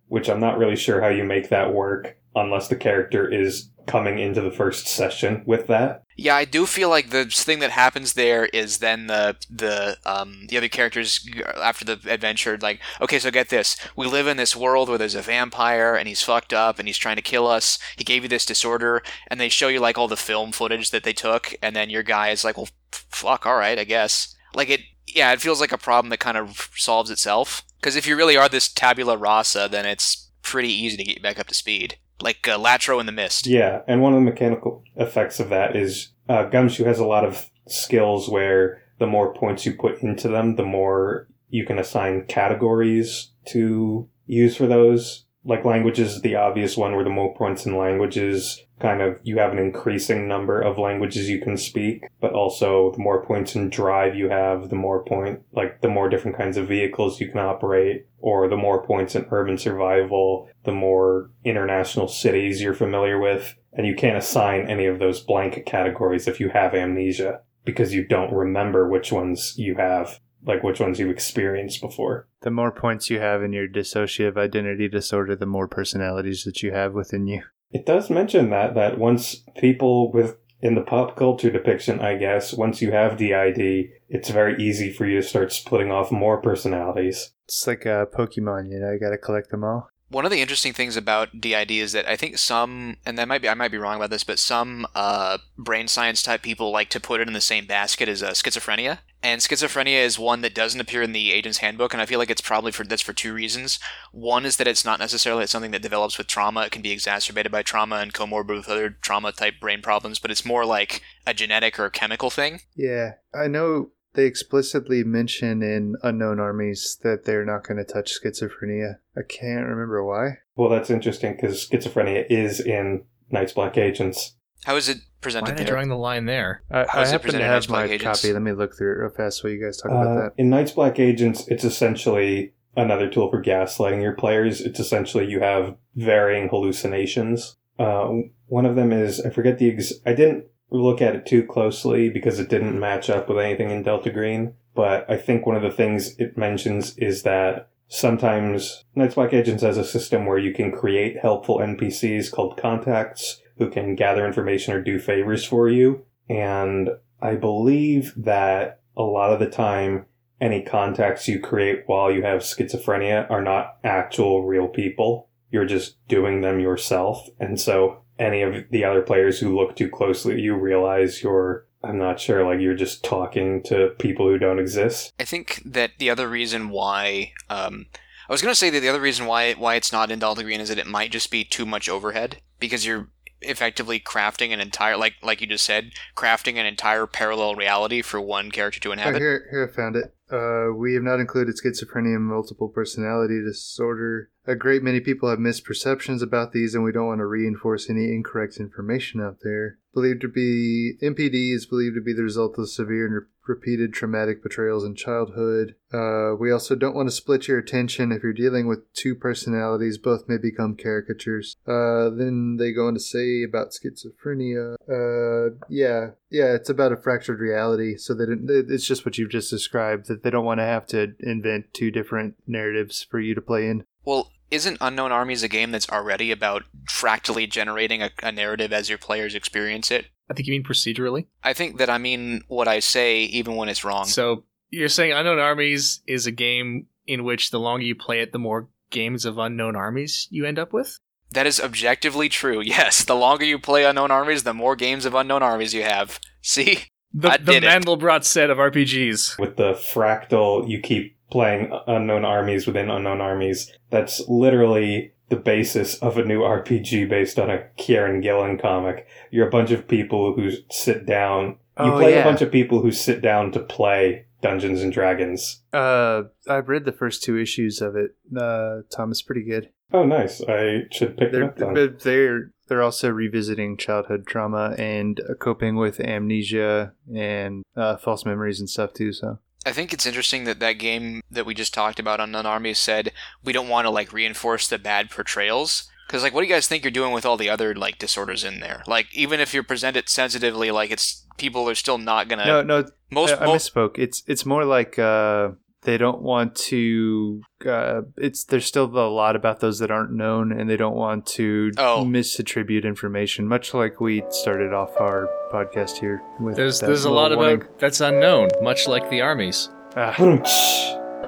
[0.09, 4.18] which I'm not really sure how you make that work unless the character is coming
[4.18, 6.03] into the first session with that.
[6.16, 10.47] Yeah, I do feel like the thing that happens there is then the the um
[10.49, 13.76] the other characters after the adventure like okay, so get this.
[13.97, 16.99] We live in this world where there's a vampire and he's fucked up and he's
[16.99, 17.78] trying to kill us.
[17.97, 21.05] He gave you this disorder and they show you like all the film footage that
[21.05, 24.68] they took and then your guy is like, "Well, fuck, all right, I guess." Like
[24.68, 28.16] it yeah, it feels like a problem that kind of solves itself because if you
[28.16, 31.55] really are this tabula rasa, then it's pretty easy to get you back up to
[31.55, 31.97] speed.
[32.23, 33.47] Like uh, Latro in the Mist.
[33.47, 37.25] Yeah, and one of the mechanical effects of that is uh, Gumshoe has a lot
[37.25, 42.25] of skills where the more points you put into them, the more you can assign
[42.27, 45.27] categories to use for those.
[45.45, 49.53] Like languages the obvious one where the more points in languages kind of you have
[49.53, 54.14] an increasing number of languages you can speak, but also the more points in drive
[54.16, 58.07] you have, the more point like the more different kinds of vehicles you can operate,
[58.18, 63.87] or the more points in urban survival, the more international cities you're familiar with, and
[63.87, 67.41] you can't assign any of those blanket categories if you have amnesia.
[67.64, 72.28] because you don't remember which ones you have, like which ones you've experienced before.
[72.41, 76.72] The more points you have in your dissociative identity disorder, the more personalities that you
[76.72, 77.43] have within you.
[77.73, 82.55] It does mention that that once people with in the pop culture depiction, I guess,
[82.55, 87.33] once you have DID, it's very easy for you to start splitting off more personalities.
[87.47, 89.89] It's like a Pokemon, you know, you gotta collect them all.
[90.09, 93.43] One of the interesting things about DID is that I think some, and that might
[93.43, 96.91] be I might be wrong about this, but some uh, brain science type people like
[96.91, 98.99] to put it in the same basket as uh, schizophrenia.
[99.23, 102.31] And schizophrenia is one that doesn't appear in the agent's handbook, and I feel like
[102.31, 103.79] it's probably for that's for two reasons.
[104.11, 107.53] One is that it's not necessarily something that develops with trauma; it can be exacerbated
[107.53, 110.18] by trauma and comorbid with other trauma type brain problems.
[110.18, 112.62] But it's more like a genetic or chemical thing.
[112.75, 118.12] Yeah, I know they explicitly mention in Unknown Armies that they're not going to touch
[118.20, 118.97] schizophrenia.
[119.16, 120.39] I can't remember why.
[120.57, 124.37] Well, that's interesting because schizophrenia is in Night's Black Agents.
[124.64, 125.72] How is it Why presented are they there?
[125.74, 126.62] drawing the line there?
[126.70, 128.20] I, How I is it happen to presented in have Night's Black my Agents?
[128.22, 128.32] copy.
[128.32, 130.32] Let me look through it real fast while you guys talk about Uh, that.
[130.38, 134.60] in Night's Black Agents, it's essentially another tool for gaslighting your players.
[134.60, 137.56] It's essentially you have varying hallucinations.
[137.78, 138.08] Uh,
[138.46, 142.08] one of them is I forget the ex- I didn't look at it too closely
[142.08, 144.54] because it didn't match up with anything in Delta Green.
[144.74, 149.62] But I think one of the things it mentions is that sometimes Night's Black Agents
[149.62, 154.74] has a system where you can create helpful NPCs called contacts who can gather information
[154.74, 156.05] or do favors for you.
[156.28, 156.90] And
[157.20, 160.07] I believe that a lot of the time,
[160.40, 165.28] any contacts you create while you have schizophrenia are not actual real people.
[165.50, 167.28] You're just doing them yourself.
[167.38, 171.98] And so any of the other players who look too closely you realize you're, I'm
[171.98, 175.12] not sure, like you're just talking to people who don't exist.
[175.20, 177.86] I think that the other reason why um,
[178.28, 180.42] I was going to say that the other reason why why it's not in Delta
[180.42, 183.09] Green is that it might just be too much overhead because you're
[183.45, 188.20] effectively crafting an entire like like you just said crafting an entire parallel reality for
[188.20, 189.20] one character to Oh, inhabit.
[189.20, 190.14] here, here I found it.
[190.30, 194.30] Uh, we have not included schizophrenia and multiple personality disorder.
[194.45, 198.12] A great many people have misperceptions about these, and we don't want to reinforce any
[198.12, 199.78] incorrect information out there.
[199.95, 203.93] Believed to be MPD is believed to be the result of severe and re- repeated
[203.93, 205.76] traumatic betrayals in childhood.
[205.93, 209.97] Uh, we also don't want to split your attention if you're dealing with two personalities;
[209.97, 211.57] both may become caricatures.
[211.64, 214.74] Uh, then they go on to say about schizophrenia.
[214.88, 217.97] Uh, yeah, yeah, it's about a fractured reality.
[217.97, 218.40] So that it,
[218.70, 221.93] it's just what you've just described that they don't want to have to invent two
[221.93, 223.84] different narratives for you to play in.
[224.05, 228.88] Well, isn't Unknown Armies a game that's already about fractally generating a, a narrative as
[228.88, 230.07] your players experience it?
[230.30, 231.26] I think you mean procedurally.
[231.42, 234.05] I think that I mean what I say even when it's wrong.
[234.05, 238.32] So you're saying Unknown Armies is a game in which the longer you play it,
[238.32, 240.98] the more games of Unknown Armies you end up with?
[241.32, 242.61] That is objectively true.
[242.64, 246.20] Yes, the longer you play Unknown Armies, the more games of Unknown Armies you have.
[246.42, 246.84] See?
[247.14, 247.66] The, I the did it.
[247.66, 249.38] Mandelbrot set of RPGs.
[249.38, 253.72] With the fractal, you keep playing unknown armies within unknown armies.
[253.91, 259.07] That's literally the basis of a new RPG based on a Kieran Gillen comic.
[259.30, 261.57] You're a bunch of people who sit down.
[261.80, 262.20] You Oh, play yeah.
[262.20, 265.62] a bunch of people who sit down to play Dungeons and Dragons.
[265.72, 268.11] Uh, I've read the first two issues of it.
[268.37, 269.70] Uh, Tom, it's pretty good.
[269.91, 270.43] Oh, nice.
[270.47, 271.97] I should pick They're up then.
[272.03, 278.68] they're they're also revisiting childhood trauma and coping with amnesia and uh, false memories and
[278.70, 279.12] stuff too.
[279.12, 282.46] So I think it's interesting that that game that we just talked about on Unknown
[282.46, 283.12] Armies said
[283.44, 285.88] we don't want to like reinforce the bad portrayals.
[286.06, 288.44] Because like, what do you guys think you're doing with all the other like disorders
[288.44, 288.82] in there?
[288.86, 292.44] Like, even if you present it sensitively, like it's people are still not gonna.
[292.44, 293.98] no, no, most I, I most misspoke.
[293.98, 295.50] It's it's more like uh,
[295.83, 297.43] they don't want to.
[297.66, 301.26] Uh, it's there's still a lot about those that aren't known, and they don't want
[301.39, 302.05] to Oh.
[302.07, 303.49] misattribute information.
[303.49, 306.57] Much like we started off our podcast here with.
[306.57, 307.62] There's there's a lot warning.
[307.62, 309.68] about that's unknown, much like the armies.
[309.97, 310.14] Ah,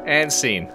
[0.07, 0.71] And scene.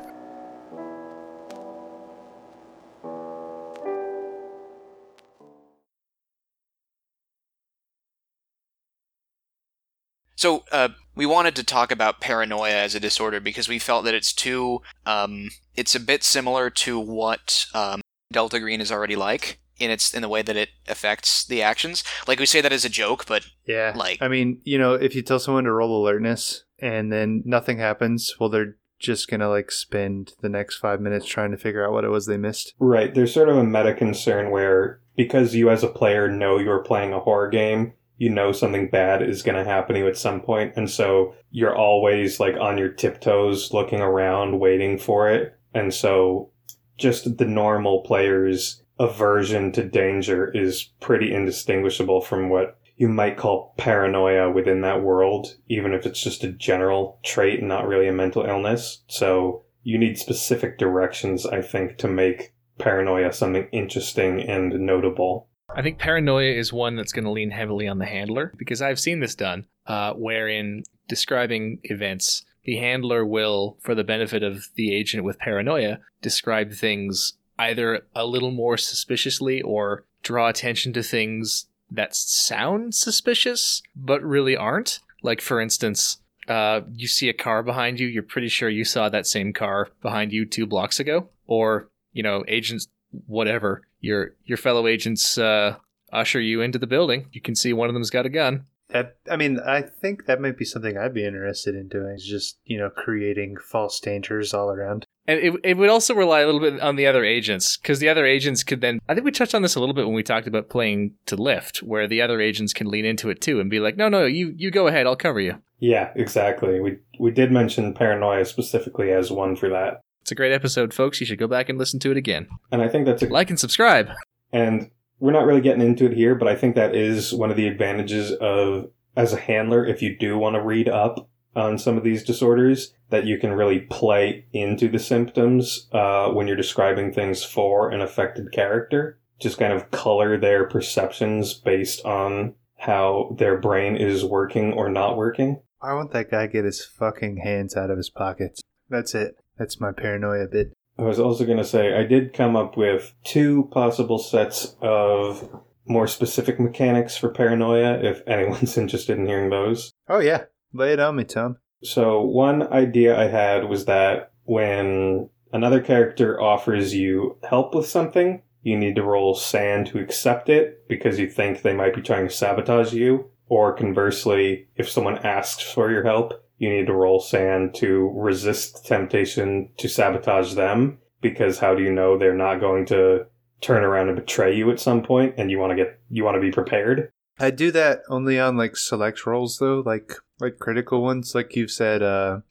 [10.35, 10.89] So uh,
[11.19, 14.81] we wanted to talk about paranoia as a disorder because we felt that it's too.
[15.05, 17.99] Um, it's a bit similar to what um,
[18.31, 22.05] Delta Green is already like in its in the way that it affects the actions.
[22.25, 23.91] Like we say that as a joke, but Yeah.
[23.97, 27.79] Like- I mean, you know, if you tell someone to roll alertness and then nothing
[27.79, 31.85] happens, well, they're just going to like spend the next five minutes trying to figure
[31.85, 32.75] out what it was they missed.
[32.79, 33.13] Right.
[33.13, 37.11] There's sort of a meta concern where because you as a player know you're playing
[37.11, 40.41] a horror game, you know something bad is going to happen to you at some
[40.41, 45.57] point, and so you're always like on your tiptoes looking around waiting for it.
[45.73, 46.51] And so
[46.97, 53.73] just the normal player's aversion to danger is pretty indistinguishable from what you might call
[53.77, 58.13] paranoia within that world, even if it's just a general trait and not really a
[58.13, 59.01] mental illness.
[59.07, 65.47] So you need specific directions, I think, to make paranoia something interesting and notable.
[65.75, 68.99] I think paranoia is one that's going to lean heavily on the handler because I've
[68.99, 74.93] seen this done, uh, wherein describing events, the handler will, for the benefit of the
[74.95, 81.67] agent with paranoia, describe things either a little more suspiciously or draw attention to things
[81.91, 84.99] that sound suspicious but really aren't.
[85.23, 86.17] Like, for instance,
[86.47, 89.89] uh, you see a car behind you, you're pretty sure you saw that same car
[90.01, 91.29] behind you two blocks ago.
[91.47, 92.87] Or, you know, agents,
[93.25, 95.75] whatever, your your fellow agents uh,
[96.11, 97.27] usher you into the building.
[97.31, 98.65] You can see one of them's got a gun.
[98.89, 102.15] That I mean, I think that might be something I'd be interested in doing.
[102.15, 105.05] Is just you know creating false dangers all around.
[105.27, 108.09] And it, it would also rely a little bit on the other agents because the
[108.09, 108.99] other agents could then.
[109.07, 111.35] I think we touched on this a little bit when we talked about playing to
[111.35, 114.25] lift, where the other agents can lean into it too and be like, "No, no,
[114.25, 116.79] you you go ahead, I'll cover you." Yeah, exactly.
[116.79, 121.19] We we did mention paranoia specifically as one for that, It's a great episode, folks.
[121.19, 122.49] You should go back and listen to it again.
[122.71, 124.11] and I think that's a Like and subscribe.
[124.53, 127.57] And we're not really getting into it here, but I think that is one of
[127.57, 131.97] the advantages of as a handler, if you do want to read up on some
[131.97, 137.11] of these disorders, that you can really play into the symptoms uh, when you're describing
[137.11, 139.17] things for an affected character.
[139.39, 145.17] Just kind of color their perceptions based on how their brain is working or not
[145.17, 145.59] working.
[145.81, 148.61] I want that guy to get his fucking hands out of his pockets.
[148.89, 149.35] That's it.
[149.59, 150.73] That's my paranoia bit.
[150.97, 155.47] I was also going to say, I did come up with two possible sets of
[155.85, 159.91] more specific mechanics for paranoia, if anyone's interested in hearing those.
[160.07, 161.57] Oh yeah, lay it on me, Tom.
[161.83, 168.41] So, one idea I had was that when another character offers you help with something,
[168.61, 172.27] you need to roll SAN to accept it because you think they might be trying
[172.27, 173.31] to sabotage you.
[173.47, 178.85] Or conversely, if someone asks for your help, you need to roll SAN to resist
[178.85, 183.25] temptation to sabotage them because how do you know they're not going to
[183.61, 186.35] turn around and betray you at some point and you want to get you want
[186.35, 191.01] to be prepared I do that only on like select rolls though, like like critical
[191.01, 192.03] ones, like you've said.
[192.03, 192.41] Uh,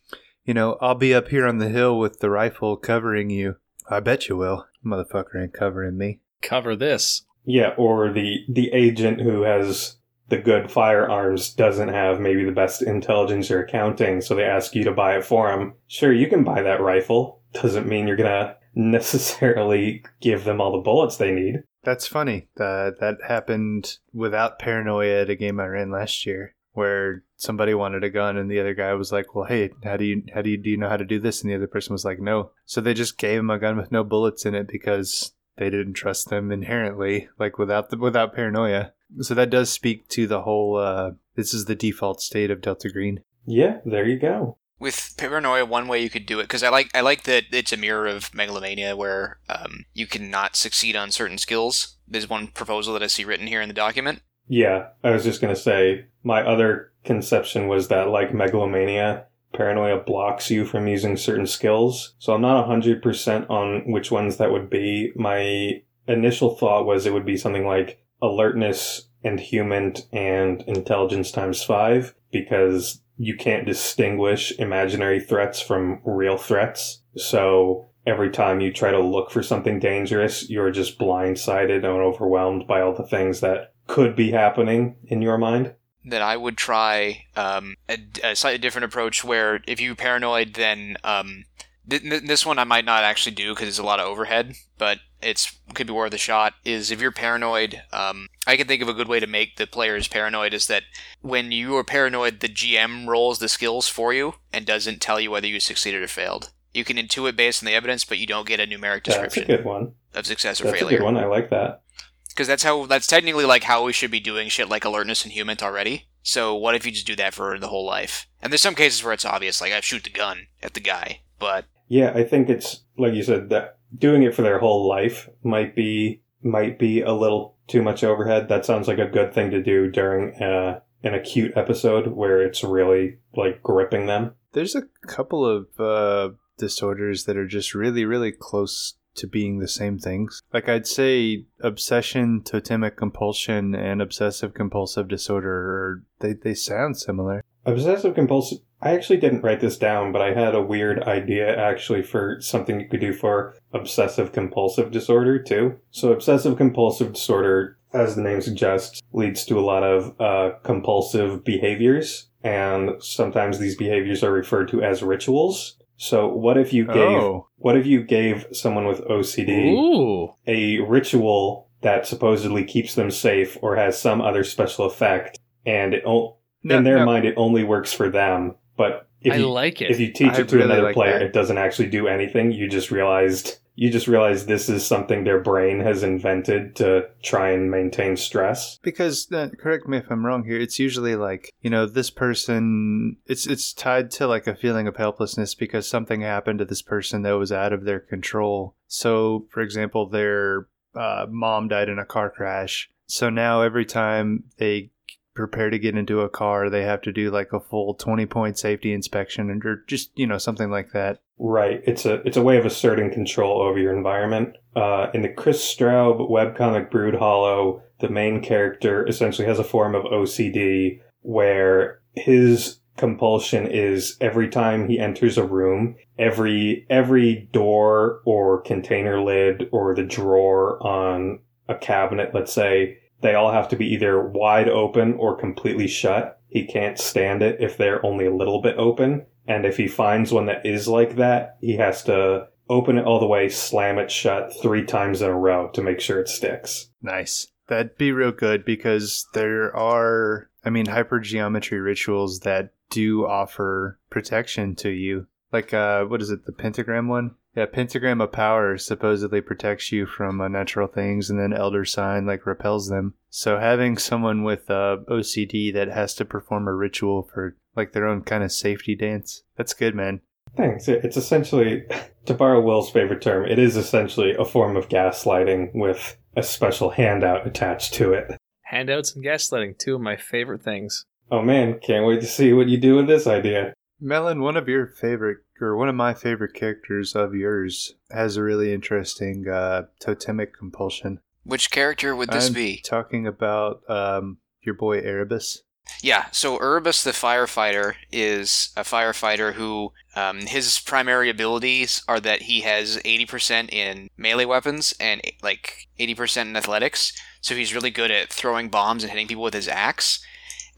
[0.46, 3.56] you know, I'll be up here on the hill with the rifle covering you.
[3.90, 4.66] I bet you will.
[4.82, 6.20] Motherfucker ain't covering me.
[6.40, 7.26] Cover this.
[7.44, 9.97] yeah or the the agent who has
[10.28, 14.84] the good firearms doesn't have maybe the best intelligence or accounting so they ask you
[14.84, 18.54] to buy it for them sure you can buy that rifle doesn't mean you're gonna
[18.74, 22.48] necessarily give them all the bullets they need That's funny.
[22.58, 28.04] Uh, that happened without paranoia at a game I ran last year, where somebody wanted
[28.04, 30.50] a gun and the other guy was like, "Well, hey, how do you how do
[30.50, 32.50] you do you know how to do this?" And the other person was like, "No."
[32.66, 35.94] So they just gave him a gun with no bullets in it because they didn't
[35.94, 38.92] trust them inherently, like without the without paranoia.
[39.20, 40.76] So that does speak to the whole.
[40.76, 43.20] Uh, this is the default state of Delta Green.
[43.46, 46.88] yeah there you go with paranoia one way you could do it because i like
[46.94, 51.38] i like that it's a mirror of megalomania where um, you cannot succeed on certain
[51.38, 55.24] skills there's one proposal that i see written here in the document Yeah, I was
[55.24, 60.86] just going to say, my other conception was that, like megalomania, paranoia blocks you from
[60.88, 62.14] using certain skills.
[62.18, 65.12] So I'm not 100% on which ones that would be.
[65.14, 71.62] My initial thought was it would be something like alertness and HUMINT and intelligence times
[71.62, 77.02] five, because you can't distinguish imaginary threats from real threats.
[77.16, 82.66] So every time you try to look for something dangerous, you're just blindsided and overwhelmed
[82.66, 85.74] by all the things that could be happening in your mind.
[86.04, 90.96] that i would try um, a, a slightly different approach where if you paranoid then
[91.04, 91.44] um,
[91.88, 95.58] this one i might not actually do because it's a lot of overhead but it's
[95.74, 98.94] could be worth a shot is if you're paranoid um, i can think of a
[98.94, 100.82] good way to make the players paranoid is that
[101.22, 105.30] when you are paranoid the gm rolls the skills for you and doesn't tell you
[105.30, 108.46] whether you succeeded or failed you can intuit based on the evidence but you don't
[108.46, 109.44] get a numeric description.
[109.48, 109.94] That's a good one.
[110.14, 111.16] of success or That's a failure good one.
[111.16, 111.80] I like that.
[112.28, 115.32] because that's how that's technically like how we should be doing shit like alertness and
[115.32, 116.06] HUMINT already.
[116.22, 118.28] So what if you just do that for the whole life?
[118.42, 121.22] And there's some cases where it's obvious, like I shoot the gun at the guy,
[121.38, 125.28] but Yeah, I think it's like you said that doing it for their whole life
[125.42, 128.48] might be might be a little too much overhead.
[128.48, 132.62] That sounds like a good thing to do during uh, an acute episode where it's
[132.64, 134.34] really like gripping them.
[134.52, 139.68] There's a couple of uh, disorders that are just really, really close to being the
[139.68, 140.42] same things.
[140.52, 147.44] Like I'd say obsession, totemic compulsion, and obsessive compulsive disorder they, they sound similar.
[147.68, 148.58] Obsessive compulsive.
[148.80, 152.80] I actually didn't write this down, but I had a weird idea actually for something
[152.80, 155.78] you could do for obsessive compulsive disorder too.
[155.90, 161.44] So obsessive compulsive disorder as the name suggests, leads to a lot of uh, compulsive
[161.44, 165.76] behaviors, and sometimes these behaviors are referred to as rituals.
[165.96, 170.34] So, what if you gave Oh, what if you gave someone with OCD Ooh.
[170.46, 176.04] a ritual that supposedly keeps them safe or has some other special effect, and it
[176.06, 177.06] o- No, in their no.
[177.06, 179.90] mind it only works for them, but if I you like it.
[179.90, 181.22] if you teach I it to really another like player, that.
[181.22, 182.52] it doesn't actually do anything.
[182.52, 187.50] You just realized you just realized this is something their brain has invented to try
[187.50, 188.76] and maintain stress.
[188.82, 190.58] because uh, correct me if I'm wrong here.
[190.58, 193.16] It's usually like you know this person.
[193.26, 197.22] It's it's tied to like a feeling of helplessness because something happened to this person
[197.22, 198.74] that was out of their control.
[198.88, 202.90] So, for example, their uh, mom died in a car crash.
[203.06, 204.90] So now every time they
[205.38, 208.58] prepare to get into a car, they have to do like a full 20 point
[208.58, 211.20] safety inspection or just you know something like that.
[211.38, 211.80] Right.
[211.86, 214.56] It's a it's a way of asserting control over your environment.
[214.74, 220.04] Uh, in the Kris Straub webcomic Broodhollow, the main character essentially has a form of
[220.04, 228.60] OCD where his compulsion is every time he enters a room, every every door or
[228.62, 233.86] container lid or the drawer on a cabinet, let's say, they all have to be
[233.86, 236.40] either wide open or completely shut.
[236.48, 239.26] He can't stand it if they're only a little bit open.
[239.46, 243.18] And if he finds one that is like that, he has to open it all
[243.18, 246.90] the way, slam it shut three times in a row to make sure it sticks.
[247.02, 247.46] Nice.
[247.66, 254.74] That'd be real good because there are, I mean, hypergeometry rituals that do offer protection
[254.76, 255.26] to you.
[255.52, 257.34] Like, uh, what is it, the pentagram one?
[257.56, 262.46] Yeah, pentagram of power supposedly protects you from unnatural things, and then elder sign like
[262.46, 263.14] repels them.
[263.30, 268.06] So having someone with uh, OCD that has to perform a ritual for like their
[268.06, 270.20] own kind of safety dance, that's good, man.
[270.56, 270.88] Thanks.
[270.88, 271.84] It's essentially,
[272.26, 276.90] to borrow Will's favorite term, it is essentially a form of gaslighting with a special
[276.90, 278.36] handout attached to it.
[278.62, 281.04] Handouts and gaslighting, two of my favorite things.
[281.30, 283.74] Oh man, can't wait to see what you do with this idea.
[284.00, 288.42] Melon, one of your favorite, or one of my favorite characters of yours, has a
[288.42, 291.20] really interesting uh, totemic compulsion.
[291.44, 292.82] Which character would this I'm be?
[292.84, 295.62] Talking about um, your boy Erebus.
[296.02, 302.42] Yeah, so Erebus the firefighter is a firefighter who um, his primary abilities are that
[302.42, 307.12] he has 80% in melee weapons and like 80% in athletics.
[307.40, 310.22] So he's really good at throwing bombs and hitting people with his axe.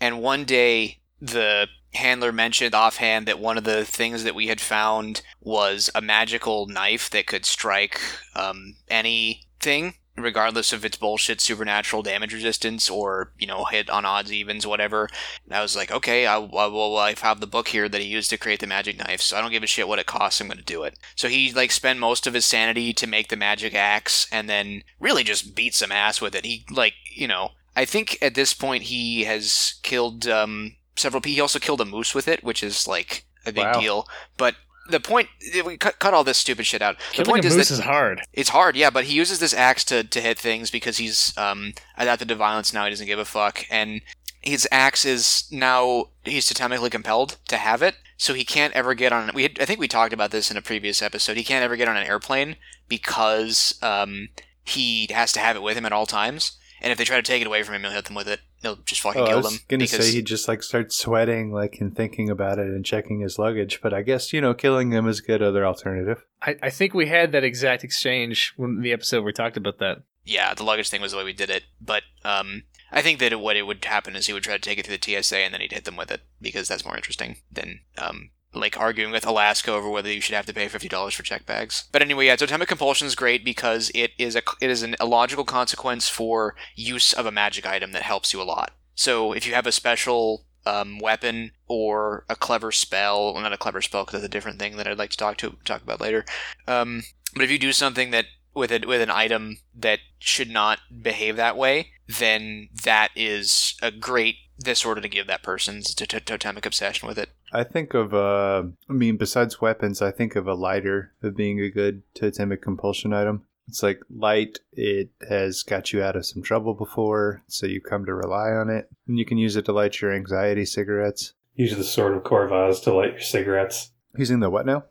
[0.00, 4.61] And one day, the handler mentioned offhand that one of the things that we had
[4.61, 8.01] found was a magical knife that could strike
[8.34, 14.32] um, anything regardless of its bullshit supernatural damage resistance or you know hit on odds
[14.32, 15.09] evens whatever.
[15.45, 18.07] And i was like okay i, I well i have the book here that he
[18.07, 20.41] used to create the magic knife so i don't give a shit what it costs
[20.41, 20.99] i'm going to do it.
[21.14, 24.82] So he like spent most of his sanity to make the magic axe and then
[24.99, 26.45] really just beat some ass with it.
[26.45, 31.40] He like you know i think at this point he has killed um several he
[31.40, 33.80] also killed a moose with it which is like a big Wow.
[33.80, 34.55] deal but
[34.90, 35.28] the point
[35.64, 37.74] we cut, cut all this stupid shit out the Killing point a is moose that
[37.74, 38.22] is hard.
[38.32, 41.74] it's hard, yeah, but he uses this axe to, to hit things because he's um,
[41.96, 42.84] adapted to violence now.
[42.84, 43.64] He doesn't give a fuck.
[43.70, 44.01] And
[44.40, 47.94] his axe is now, he's totemically compelled to have it.
[48.16, 50.57] So he can't ever get on, we had, I think we talked about this in
[50.57, 51.36] a previous episode.
[51.36, 52.57] He can't ever get on an airplane
[52.88, 54.30] because um,
[54.64, 56.59] he has to have it with him at all times.
[56.80, 58.40] And if they try to take it away from him, he'll hit them with it.
[58.62, 59.61] He'll just fucking Oh, I kill was them.
[59.68, 63.20] gonna because say he just like starts sweating, like and thinking about it and checking
[63.20, 63.80] his luggage.
[63.82, 66.24] But I guess you know, killing him is a good other alternative.
[66.42, 70.02] I, I think we had that exact exchange when the episode we talked about that.
[70.24, 71.64] yeah, the luggage thing was the way we did it.
[71.80, 74.78] But um, I think that what it would happen is he would try to take
[74.78, 77.36] it through the TSA and then he'd hit them with it because that's more interesting
[77.50, 81.14] than um, like arguing with Alaska over whether you should have to pay fifty dollars
[81.14, 81.88] for check bags.
[81.92, 85.07] But anyway, yeah, totemic compulsion is great because it is a it is an, a
[85.07, 88.72] logical consequence for use of a magic item that helps you a lot.
[88.94, 93.59] So if you have a special um, weapon or a clever spell, well, not a
[93.59, 96.01] clever spell because that's a different thing that I'd like to talk to talk about
[96.01, 96.24] later.
[96.66, 97.03] Um,
[97.34, 101.36] but if you do something that with it with an item that should not behave
[101.36, 106.66] that way, then that is a great disorder to give that person's to- to- totemic
[106.66, 107.30] obsession with it.
[107.52, 111.61] I think of, uh, I mean, besides weapons, I think of a lighter of being
[111.61, 113.44] a good totemic compulsion item.
[113.68, 118.04] It's like light, it has got you out of some trouble before, so you come
[118.06, 118.88] to rely on it.
[119.06, 121.34] And you can use it to light your anxiety cigarettes.
[121.54, 123.92] Use the sword of Corvaz to light your cigarettes.
[124.16, 124.84] Using the what now?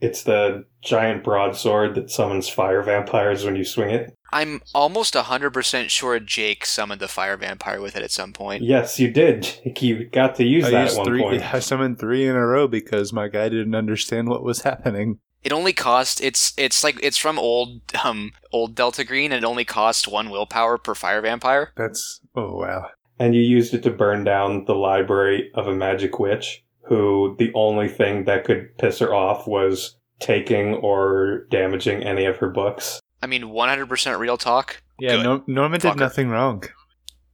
[0.00, 4.16] It's the giant broadsword that summons fire vampires when you swing it.
[4.32, 8.62] I'm almost 100% sure Jake summoned the fire vampire with it at some point.
[8.62, 9.48] Yes, you did.
[9.82, 11.22] You got to use I that at one three.
[11.22, 11.54] point.
[11.54, 15.18] I summoned three in a row because my guy didn't understand what was happening.
[15.42, 19.46] It only cost it's it's like it's from old um old Delta Green and it
[19.46, 21.72] only cost one willpower per fire vampire.
[21.76, 22.90] That's oh wow.
[23.18, 27.52] And you used it to burn down the library of a magic witch, who the
[27.54, 33.00] only thing that could piss her off was taking or damaging any of her books.
[33.22, 34.82] I mean, 100% real talk.
[34.98, 35.22] Yeah, Good.
[35.22, 35.98] no, Norman did Fucker.
[35.98, 36.64] nothing wrong.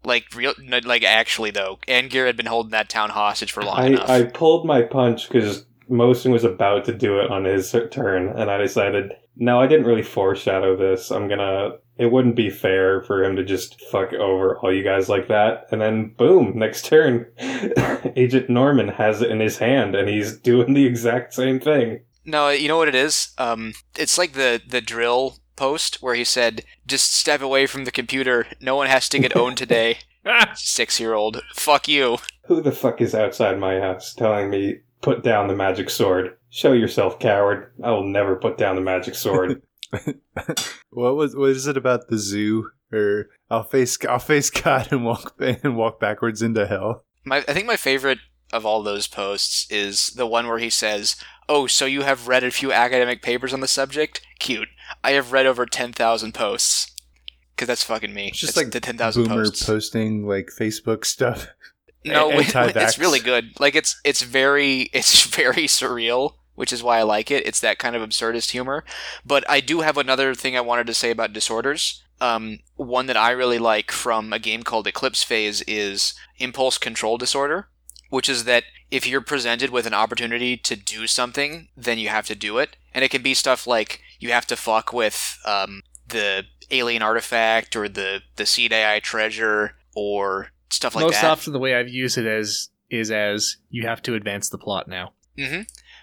[0.05, 3.87] Like real, like actually though, Angear had been holding that town hostage for long I,
[3.87, 4.09] enough.
[4.09, 8.51] I pulled my punch because Mosin was about to do it on his turn, and
[8.51, 11.11] I decided, no, I didn't really foreshadow this.
[11.11, 11.73] I'm gonna.
[11.99, 15.67] It wouldn't be fair for him to just fuck over all you guys like that.
[15.73, 17.27] And then, boom, next turn,
[18.17, 22.01] Agent Norman has it in his hand, and he's doing the exact same thing.
[22.25, 23.33] No, you know what it is?
[23.37, 27.91] Um, it's like the the drill post where he said, "Just step away from the
[27.91, 28.47] computer.
[28.61, 29.99] No one has to get owned today."
[30.55, 32.19] Six year old, fuck you.
[32.47, 36.37] Who the fuck is outside my house telling me put down the magic sword?
[36.51, 37.73] Show yourself, coward.
[37.83, 39.63] I will never put down the magic sword.
[40.91, 42.71] what was what is it about the zoo?
[42.93, 47.05] Or I'll face I'll face God and walk and walk backwards into hell.
[47.25, 48.19] My, I think my favorite
[48.53, 51.17] of all those posts is the one where he says,
[51.49, 54.23] "Oh, so you have read a few academic papers on the subject?
[54.39, 54.69] Cute.
[55.03, 56.95] I have read over ten thousand posts."
[57.55, 58.29] Because that's fucking me.
[58.29, 59.67] It's just like the ten thousand Boomer posts.
[59.67, 61.49] posting like Facebook stuff.
[62.05, 63.59] No, it's really good.
[63.59, 67.47] Like it's it's very it's very surreal, which is why I like it.
[67.47, 68.85] It's that kind of absurdist humor.
[69.27, 72.03] But I do have another thing I wanted to say about disorders.
[72.21, 77.17] Um, one that I really like from a game called Eclipse Phase is impulse control
[77.17, 77.69] disorder,
[78.11, 82.27] which is that if you're presented with an opportunity to do something, then you have
[82.27, 85.83] to do it, and it can be stuff like you have to fuck with um,
[86.07, 91.23] the alien artifact or the the seed AI treasure or stuff like Most that.
[91.23, 94.59] Most often, the way I've used it as is as you have to advance the
[94.59, 95.13] plot now.
[95.37, 95.63] hmm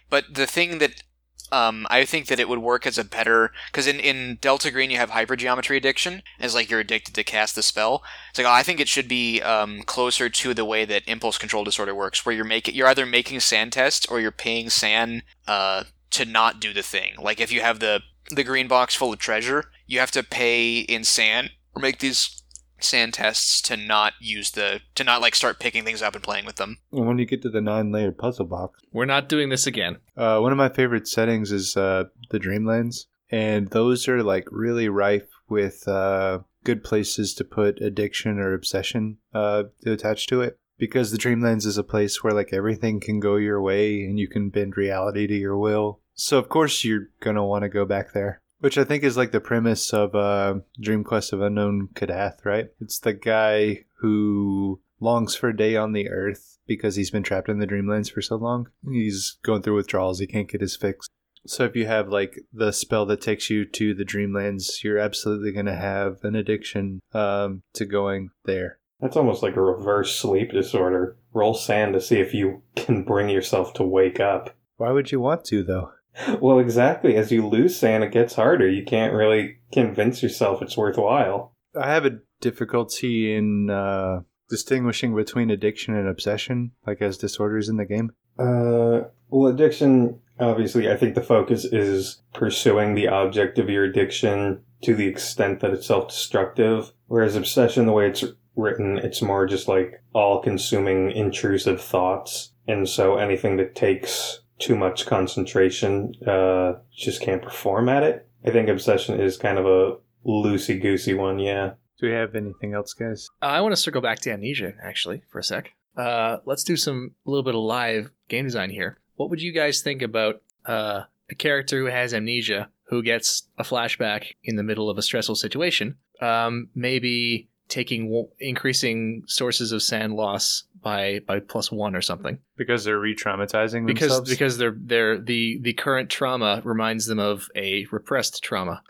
[0.09, 1.03] But the thing that
[1.51, 4.89] um, I think that it would work as a better because in, in Delta Green
[4.89, 8.03] you have hypergeometry addiction as like you're addicted to cast the spell.
[8.29, 11.37] It's like oh, I think it should be um, closer to the way that impulse
[11.37, 15.21] control disorder works, where you're making you're either making SAN tests or you're paying SAN
[15.47, 15.83] uh,
[16.15, 17.13] to not do the thing.
[17.19, 18.01] Like if you have the
[18.31, 22.41] the green box full of treasure, you have to pay in SAN or make these
[22.79, 26.45] SAN tests to not use the to not like start picking things up and playing
[26.45, 26.79] with them.
[26.91, 28.81] And when you get to the nine layer puzzle box.
[28.91, 29.97] We're not doing this again.
[30.15, 34.89] Uh, one of my favorite settings is uh, the Dreamlands, and those are like really
[34.89, 40.57] rife with uh, good places to put addiction or obsession uh, to attach to it.
[40.77, 44.27] Because the Dreamlands is a place where like everything can go your way and you
[44.27, 46.01] can bend reality to your will.
[46.15, 48.41] So of course you're gonna want to go back there.
[48.59, 52.69] Which I think is like the premise of uh, Dream Quest of Unknown Kadath, right?
[52.79, 57.49] It's the guy who longs for a day on the earth because he's been trapped
[57.49, 58.69] in the dreamlands for so long.
[58.89, 61.07] He's going through withdrawals, he can't get his fix.
[61.47, 65.51] So if you have like the spell that takes you to the dreamlands, you're absolutely
[65.51, 68.79] going to have an addiction um, to going there.
[68.99, 71.17] That's almost like a reverse sleep disorder.
[71.33, 74.55] Roll SAN to see if you can bring yourself to wake up.
[74.77, 75.91] Why would you want to though?
[76.39, 77.15] Well, exactly.
[77.15, 78.69] As you lose SAN, it gets harder.
[78.69, 81.53] You can't really convince yourself it's worthwhile.
[81.79, 87.77] I have a difficulty in uh, distinguishing between addiction and obsession, like as disorders in
[87.77, 88.11] the game.
[88.37, 94.61] Uh, well, addiction, obviously, I think the focus is pursuing the object of your addiction
[94.83, 96.91] to the extent that it's self destructive.
[97.07, 98.23] Whereas obsession, the way it's
[98.55, 102.51] written, it's more just like all consuming intrusive thoughts.
[102.67, 108.27] And so anything that takes too much concentration, uh, just can't perform at it.
[108.45, 111.73] I think obsession is kind of a loosey goosey one, yeah.
[111.99, 113.29] Do we have anything else, guys?
[113.41, 115.71] Uh, I want to circle back to Amnesia actually for a sec.
[115.95, 118.99] Uh, let's do some a little bit of live game design here.
[119.15, 123.63] What would you guys think about uh, a character who has amnesia who gets a
[123.63, 125.95] flashback in the middle of a stressful situation?
[126.21, 132.37] Um, maybe taking w- increasing sources of SAN loss by by plus one or something
[132.57, 134.29] Because they're re-traumatizing because themselves.
[134.29, 138.81] because they're they're the the current trauma reminds them of a repressed trauma.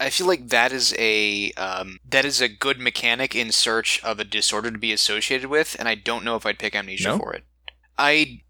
[0.00, 4.18] I feel like that is a um, that is a good mechanic in search of
[4.18, 7.18] a disorder to be associated with, and I don't know if I'd pick amnesia No?
[7.18, 7.44] for it.
[7.98, 8.40] I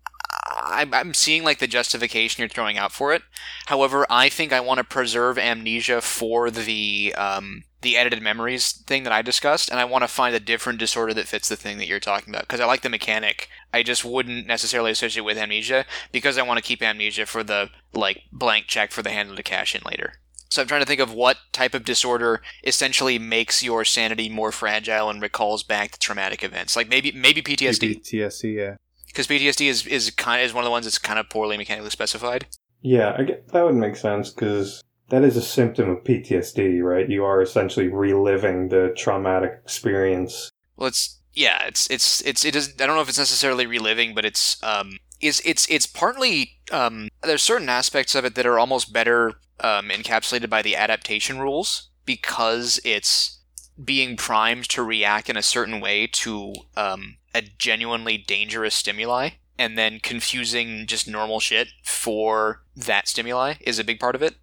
[0.55, 3.23] I'm, I'm seeing like the justification you're throwing out for it.
[3.67, 9.03] However, I think I want to preserve amnesia for the um, the edited memories thing
[9.03, 11.79] that I discussed, and I want to find a different disorder that fits the thing
[11.79, 13.49] that you're talking about because I like the mechanic.
[13.75, 17.43] I just wouldn't necessarily associate it with amnesia because I want to keep amnesia for
[17.43, 20.15] the like blank check for the handle to cash in later.
[20.49, 24.53] So I'm trying to think of what type of disorder essentially makes your sanity more
[24.53, 26.77] fragile and recalls back to traumatic events.
[26.77, 28.77] Like maybe maybe PTSD PTSD, yeah.
[29.13, 31.91] Because PTSD is is kind is one of the ones that's kind of poorly mechanically
[31.91, 32.47] specified.
[32.81, 37.09] Yeah, I get that would make sense because that is a symptom of PTSD, right?
[37.09, 40.51] You are essentially reliving the traumatic experience.
[40.77, 42.75] Well, it's yeah, it's it's it's it is.
[42.81, 47.09] I don't know if it's necessarily reliving, but it's um is it's it's partly um
[47.23, 51.91] there's certain aspects of it that are almost better um, encapsulated by the adaptation rules
[52.05, 53.42] because it's
[53.83, 59.79] being primed to react in a certain way to um, a genuinely dangerous stimuli and
[59.79, 64.35] then confusing just normal shit for that stimuli is a big part of it.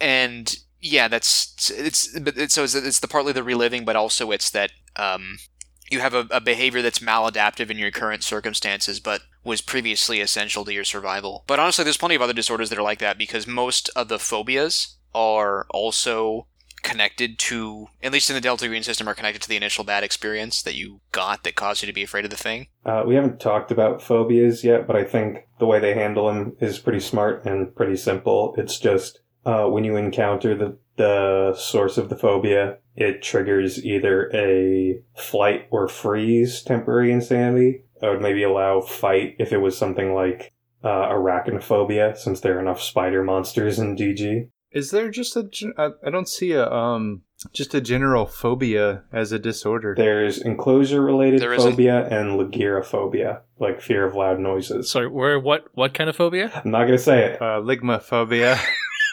[0.00, 4.50] And yeah that's it's it's, so it's, it's the partly the reliving but also it's
[4.50, 5.38] that um,
[5.90, 10.64] you have a, a behavior that's maladaptive in your current circumstances but was previously essential
[10.64, 11.42] to your survival.
[11.46, 14.18] But honestly there's plenty of other disorders that are like that because most of the
[14.18, 16.46] phobias are also
[16.84, 20.04] connected to at least in the delta green system are connected to the initial bad
[20.04, 23.14] experience that you got that caused you to be afraid of the thing Uh, we
[23.16, 27.00] haven't talked about phobias yet, but I think the way they handle them is pretty
[27.00, 28.54] smart and pretty simple.
[28.58, 34.30] It's just uh, when you encounter the the source of the phobia, it triggers either
[34.32, 37.82] a flight or freeze temporary insanity.
[38.00, 40.52] I would maybe allow fight if it was something like
[40.84, 44.50] uh, arachnophobia, since there are enough spider monsters in DG.
[44.74, 45.44] Is there just a?
[45.44, 47.22] gen- I I don't see a um
[47.52, 49.94] just a general phobia as a disorder.
[49.96, 51.70] There's enclosure related There isn't.
[51.72, 54.90] phobia and lagirophobia, like fear of loud noises.
[54.90, 56.50] Sorry, where what what kind of phobia?
[56.64, 57.40] I'm not gonna say it.
[57.42, 58.58] Uh, ligmophobia,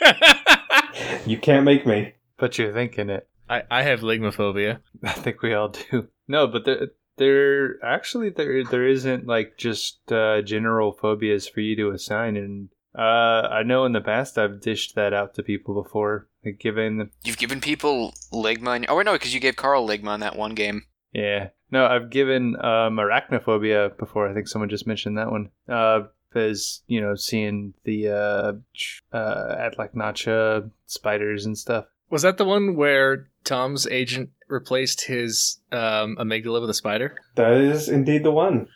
[1.25, 2.13] You can't make me.
[2.37, 3.27] but you're thinking it.
[3.49, 4.79] I, I have ligmophobia.
[5.03, 6.07] I think we all do.
[6.27, 6.87] No, but there,
[7.17, 12.69] there actually there there isn't like just uh, general phobias for you to assign, and
[12.97, 17.09] uh, I know in the past I've dished that out to people before, like given
[17.23, 20.55] you've given people ligma and, oh no because you gave carl ligma in that one
[20.55, 20.83] game
[21.13, 21.49] yeah.
[21.71, 24.29] No, I've given um, arachnophobia before.
[24.29, 25.49] I think someone just mentioned that one.
[25.69, 26.01] Uh,
[26.33, 31.85] as you know, seeing the uh, ch- uh, Atlach-Nacha spiders and stuff.
[32.09, 37.15] Was that the one where Tom's agent replaced his um, amygdala with a spider?
[37.35, 38.67] That is indeed the one.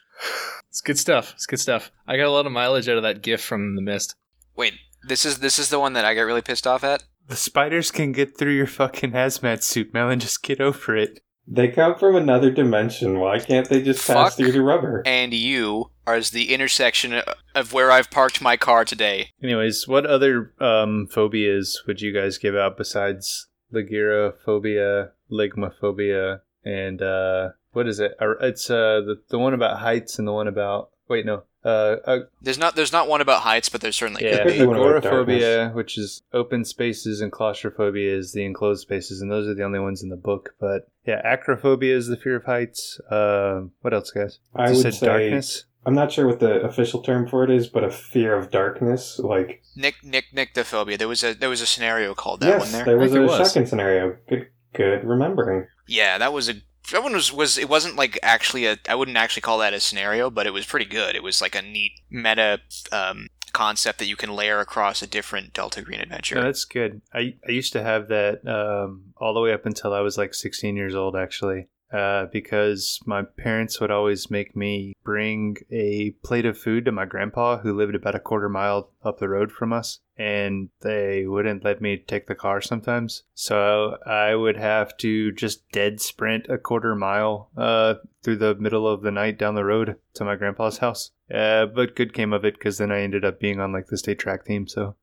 [0.70, 1.32] It's good stuff.
[1.36, 1.92] It's good stuff.
[2.08, 4.16] I got a lot of mileage out of that gift from the mist.
[4.56, 4.74] wait
[5.08, 7.92] this is this is the one that i got really pissed off at The spiders
[7.92, 10.20] can get through your fucking hazmat suit, Melon.
[10.20, 11.22] Just get over it.
[11.48, 13.20] They come from another dimension.
[13.20, 15.04] Why can't they just pass through the rubber?
[15.06, 17.22] and you are the intersection
[17.56, 22.38] of where i've parked my car today Anyways, what other um, phobias would you guys
[22.38, 28.14] give out besides Lagirophobia, Ligmophobia, and uh, what is it?
[28.20, 31.98] Uh, It's uh, the the one about heights and the one about wait no uh,
[32.06, 34.64] uh there's not there's not one about heights but there certainly yeah could be the
[34.70, 39.64] agoraphobia, which is open spaces, and claustrophobia is the enclosed spaces, and those are the
[39.64, 40.56] only ones in the book.
[40.60, 43.00] But yeah, acrophobia is the fear of heights.
[43.10, 44.40] Uh, what else, guys?
[44.56, 45.66] I would said say darkness.
[45.88, 49.20] I'm not sure what the official term for it is, but a fear of darkness.
[49.20, 50.98] Like Nick Nick Nyctophobia.
[50.98, 52.86] There was a there was a scenario called that yes, one there.
[52.86, 53.52] there was a there was.
[53.52, 54.18] second scenario.
[54.28, 55.68] Good, good remembering.
[55.88, 56.56] Yeah, that was a
[56.92, 59.80] that one was was it wasn't like actually a I wouldn't actually call that a
[59.80, 61.16] scenario, but it was pretty good.
[61.16, 62.60] It was like a neat meta
[62.92, 66.42] um, concept that you can layer across a different Delta Green adventure.
[66.42, 67.02] That's good.
[67.14, 70.34] I I used to have that um, all the way up until I was like
[70.34, 76.46] 16 years old, actually, uh, because my parents would always make me bring a plate
[76.46, 79.72] of food to my grandpa, who lived about a quarter mile up the road from
[79.72, 83.24] us, and they wouldn't let me take the car sometimes.
[83.34, 88.88] So I would have to just dead sprint a quarter mile uh, through the middle
[88.88, 91.12] of the night down the road to my grandpa's house.
[91.34, 93.98] Uh, but good came of it because then I ended up being on like the
[93.98, 94.68] state track team.
[94.68, 94.96] So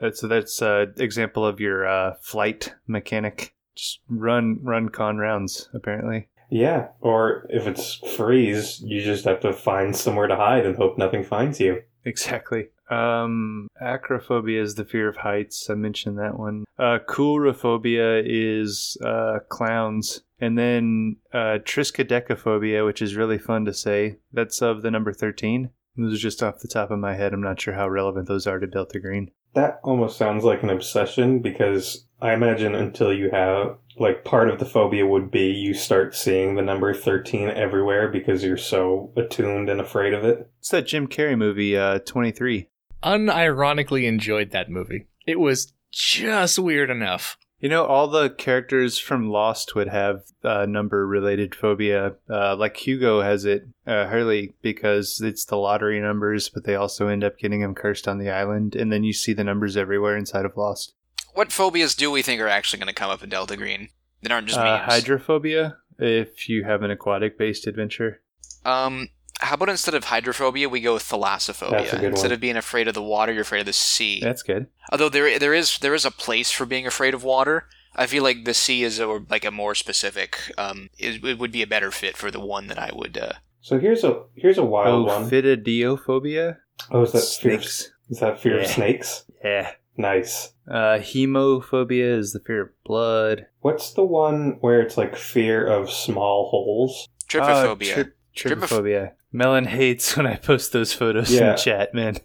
[0.00, 3.54] uh, so that's an example of your uh, flight mechanic.
[3.76, 5.68] Just run, run con rounds.
[5.74, 10.76] Apparently, Yeah, or if it's freeze, you just have to find somewhere to hide and
[10.76, 11.82] hope nothing finds you.
[12.04, 12.68] exactly.
[12.90, 15.70] Um, acrophobia is the fear of heights.
[15.70, 16.64] I mentioned that one.
[16.78, 24.16] Uh, coulrophobia is uh, clowns, and then uh, triskaidekaphobia, which is really fun to say.
[24.32, 25.70] That's of the number thirteen.
[25.96, 27.32] Those are just off the top of my head.
[27.32, 29.30] I'm not sure how relevant those are to Delta Green.
[29.54, 34.58] That almost sounds like an obsession because I imagine until you have like part of
[34.58, 39.68] the phobia would be you start seeing the number 13 everywhere because you're so attuned
[39.68, 40.48] and afraid of it.
[40.60, 42.68] It's that Jim Carrey movie, uh, 23.
[43.02, 45.06] Unironically enjoyed that movie.
[45.26, 47.36] It was just weird enough.
[47.62, 52.16] You know, all the characters from Lost would have uh, number related phobia.
[52.28, 57.06] Uh, like Hugo has it, uh, Hurley, because it's the lottery numbers, but they also
[57.06, 58.74] end up getting him cursed on the island.
[58.74, 60.94] And then you see the numbers everywhere inside of Lost.
[61.34, 63.88] what phobias do we think are actually going to come up in Delta Green
[64.22, 64.82] that aren't just Uh, memes?
[64.92, 68.20] hydrophobia, if you have an aquatic based adventure.
[68.64, 69.08] Um,
[69.42, 71.70] how about instead of hydrophobia, we go with thalassophobia.
[71.70, 72.32] That's a good instead one.
[72.34, 74.20] of being afraid of the water, you're afraid of the sea.
[74.22, 74.66] That's good.
[74.90, 77.66] Although there there is there is a place for being afraid of water.
[77.94, 80.38] I feel like the sea is a, like a more specific.
[80.56, 83.18] Um, it, it would be a better fit for the one that I would.
[83.18, 85.28] Uh, So here's a here's a wild one.
[85.28, 86.56] Ophidiophobia.
[86.90, 87.54] Oh, is that fear?
[87.56, 87.92] Of, Snakes.
[88.08, 89.24] is that fear of snakes?
[89.44, 89.72] Yeah.
[89.96, 90.52] Nice.
[90.66, 93.46] Uh, hemophobia is the fear of blood.
[93.60, 97.08] What's the one where it's like fear of small holes?
[97.28, 97.98] trypophobia.
[97.98, 99.12] Uh, tri- trypophobia.
[99.32, 101.52] Melon hates when I post those photos in Yeah.
[101.52, 102.16] the chat, man.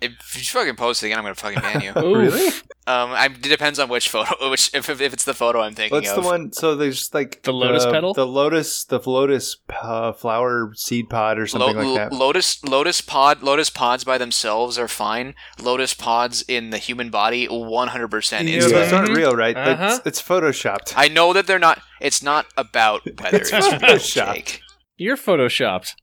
[0.00, 1.92] if you fucking post it again, I'm gonna fucking ban you.
[2.20, 2.48] Really?
[2.86, 5.74] um, I, it depends on which photo, which if, if, if it's the photo I'm
[5.74, 6.16] thinking What's of.
[6.16, 6.52] the one?
[6.52, 8.14] So there's like The lotus petal?
[8.14, 12.16] the lotus, the lotus uh, flower seed pod or something Lo- like that.
[12.16, 15.34] Lotus lotus pod lotus pods by themselves are fine.
[15.60, 19.56] Lotus pods in the human body, 100 percent you know, those aren't real, right?
[19.56, 19.76] Uh-huh.
[19.76, 20.94] That's, it's photoshopped.
[20.96, 21.80] I know that they're not.
[22.00, 24.34] It's not about whether It's it's, photoshopped.
[24.34, 24.60] Jake.
[24.96, 25.94] You're photoshopped.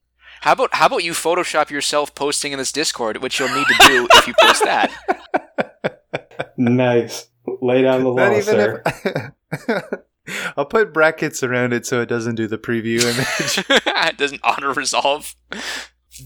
[0.48, 3.86] How about how about you Photoshop yourself posting in this Discord, which you'll need to
[3.86, 4.92] do if you post that.
[6.56, 7.28] Nice.
[7.62, 8.82] Lay down the law, sir.
[9.68, 10.04] if.
[10.58, 13.66] I'll put brackets around it so it doesn't do the preview image.
[14.10, 15.36] it doesn't auto resolve.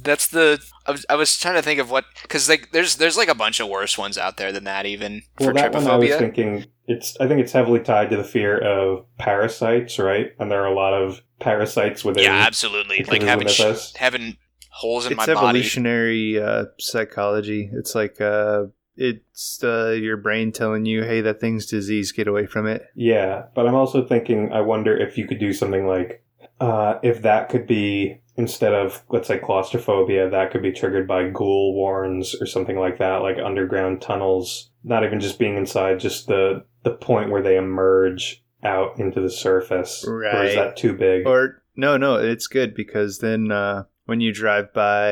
[0.03, 0.59] That's the.
[0.87, 3.35] I was, I was trying to think of what because like there's there's like a
[3.35, 6.09] bunch of worse ones out there than that even for Well, that one I was
[6.09, 6.17] trypophobia.
[6.19, 7.15] thinking it's.
[7.19, 10.31] I think it's heavily tied to the fear of parasites, right?
[10.39, 12.23] And there are a lot of parasites within.
[12.23, 13.03] Yeah, absolutely.
[13.03, 14.37] Like having sh- having
[14.71, 15.37] holes in it's my body.
[15.59, 17.69] evolutionary uh, psychology.
[17.73, 18.63] It's like uh,
[18.95, 22.11] it's uh, your brain telling you, "Hey, that thing's disease.
[22.11, 24.51] Get away from it." Yeah, but I'm also thinking.
[24.51, 26.23] I wonder if you could do something like,
[26.59, 31.29] uh, if that could be instead of let's say claustrophobia, that could be triggered by
[31.29, 34.71] ghoul warrens or something like that, like underground tunnels.
[34.83, 39.29] Not even just being inside, just the the point where they emerge out into the
[39.29, 40.03] surface.
[40.05, 41.27] Or is that too big?
[41.27, 45.11] Or no, no, it's good because then uh, when you drive by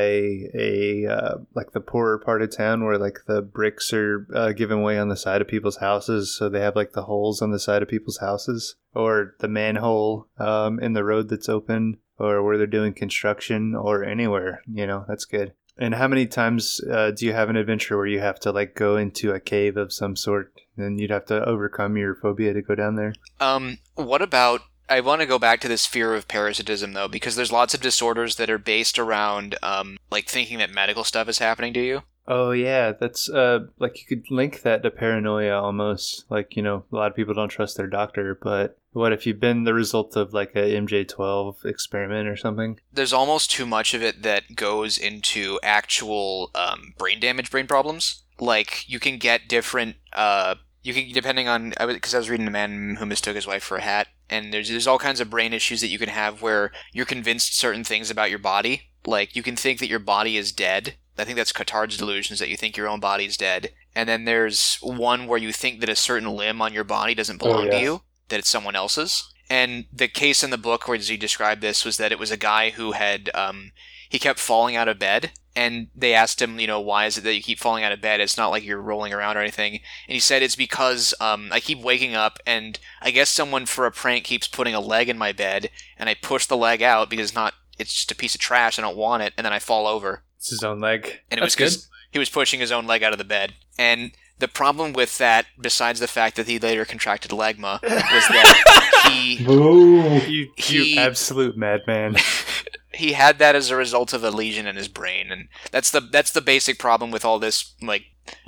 [0.54, 4.78] a uh, like the poorer part of town where like the bricks are uh, given
[4.78, 7.60] away on the side of people's houses, so they have like the holes on the
[7.60, 12.58] side of people's houses, or the manhole um, in the road that's open, or where
[12.58, 14.62] they're doing construction, or anywhere.
[14.70, 15.54] You know, that's good.
[15.78, 18.74] And how many times uh, do you have an adventure where you have to like
[18.74, 22.62] go into a cave of some sort, and you'd have to overcome your phobia to
[22.62, 23.14] go down there?
[23.40, 24.60] Um, what about?
[24.90, 27.80] I want to go back to this fear of parasitism though, because there's lots of
[27.80, 32.02] disorders that are based around um, like thinking that medical stuff is happening to you.
[32.26, 36.24] Oh yeah, that's uh like you could link that to paranoia almost.
[36.28, 39.40] Like, you know, a lot of people don't trust their doctor, but what if you've
[39.40, 42.78] been the result of like a MJ12 experiment or something?
[42.92, 48.24] There's almost too much of it that goes into actual um, brain damage, brain problems.
[48.38, 49.96] Like you can get different.
[50.12, 53.62] Uh, you can depending on because I was reading a man who mistook his wife
[53.62, 56.42] for a hat, and there's there's all kinds of brain issues that you can have
[56.42, 58.90] where you're convinced certain things about your body.
[59.06, 60.94] Like you can think that your body is dead.
[61.18, 63.72] I think that's Cotard's delusions that you think your own body is dead.
[63.94, 67.38] And then there's one where you think that a certain limb on your body doesn't
[67.38, 67.82] belong to yes.
[67.82, 69.32] you, that it's someone else's.
[69.48, 72.36] And the case in the book where he described this was that it was a
[72.36, 73.72] guy who had um,
[74.08, 77.24] he kept falling out of bed, and they asked him, you know, why is it
[77.24, 78.20] that you keep falling out of bed?
[78.20, 79.74] It's not like you're rolling around or anything.
[79.74, 83.86] And he said it's because um, I keep waking up, and I guess someone for
[83.86, 87.10] a prank keeps putting a leg in my bed, and I push the leg out
[87.10, 88.78] because it's not it's just a piece of trash.
[88.78, 91.20] I don't want it, and then I fall over It's his own leg.
[91.30, 93.54] and it That's was because he was pushing his own leg out of the bed.
[93.78, 99.06] And the problem with that, besides the fact that he later contracted legma, was that
[99.10, 100.18] he Boo!
[100.26, 102.16] You He- you absolute madman.
[102.92, 106.00] he had that as a result of a lesion in his brain, and that's the
[106.00, 108.04] that's the basic problem with all this like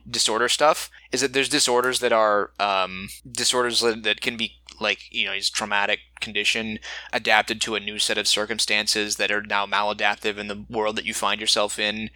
[0.09, 0.90] disorder stuff.
[1.12, 5.32] Is that there's disorders that are um, disorders that, that can be like you know
[5.32, 6.78] his traumatic condition
[7.12, 11.05] adapted to a new set of circumstances that are now maladaptive in the world that
[11.05, 12.11] you find yourself in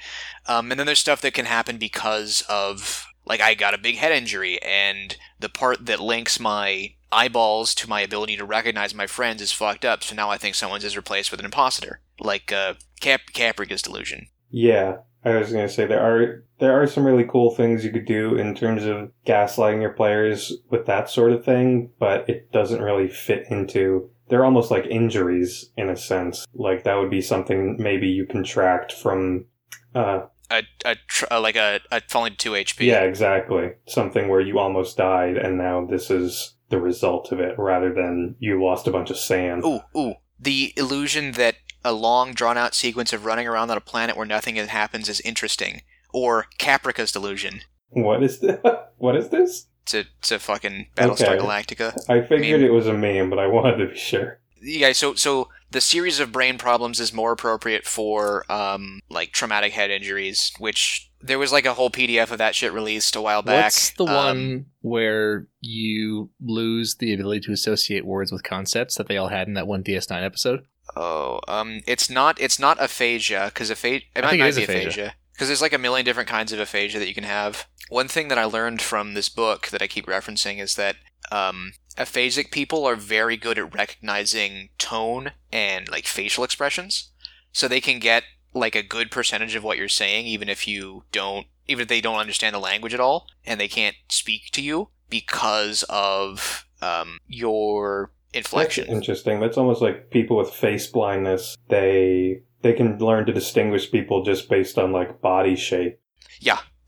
[0.46, 3.96] um, and then there's stuff that can happen because of like i got a big
[3.96, 9.06] head injury and the part that links my eyeballs to my ability to recognize my
[9.06, 12.50] friends is fucked up so now i think someone's is replaced with an imposter like
[12.52, 17.24] uh, Cap- Capgras delusion Yeah, I was gonna say there are there are some really
[17.24, 21.44] cool things you could do in terms of gaslighting your players with that sort of
[21.44, 24.08] thing, but it doesn't really fit into.
[24.28, 26.46] They're almost like injuries in a sense.
[26.54, 29.46] Like that would be something maybe you contract from.
[29.94, 33.72] Uh, a, a tr- uh, like a, a falling to 2 hp yeah, exactly.
[33.86, 38.36] Something where you almost died, and now this is the result of it, rather than
[38.38, 39.62] you lost a bunch of SAN.
[39.64, 40.14] Ooh, ooh.
[40.38, 44.26] The illusion that a long, drawn out sequence of running around on a planet where
[44.26, 45.82] nothing happens is interesting.
[46.12, 47.61] Or Caprica's delusion.
[47.90, 48.59] What is this?
[48.99, 49.66] what is this?
[49.86, 51.38] To, to fucking Battlestar Okay.
[51.38, 52.11] Galactica.
[52.11, 52.68] I figured Meme.
[52.70, 54.40] it was a meme, but I wanted to be sure.
[54.61, 59.72] Yeah, so so the series of brain problems is more appropriate for um, like traumatic
[59.72, 63.42] head injuries, which there was like a whole PDF of that shit released a while
[63.42, 63.64] back.
[63.64, 69.08] What's the Um, one where you lose the ability to associate words with concepts that
[69.08, 70.64] they all had in that one DS9 episode?
[70.94, 74.54] Oh, um, it's not it's not aphasia because aphasia it I might, think it might
[74.56, 74.88] be aphasia.
[74.88, 77.66] aphasia because there's like a million different kinds of aphasia that you can have.
[77.88, 80.96] One thing that I learned from this book that I keep referencing is that
[81.30, 87.10] um, aphasic people are very good at recognizing tone and like facial expressions,
[87.52, 88.24] so they can get
[88.54, 92.00] like a good percentage of what you're saying even if you don't even if they
[92.00, 97.18] don't understand the language at all and they can't speak to you because of um,
[97.26, 98.88] your That's inflection.
[98.88, 99.40] interesting.
[99.40, 101.56] That's almost like people with face blindness.
[101.68, 106.00] They they can learn to distinguish people just based on like body shape.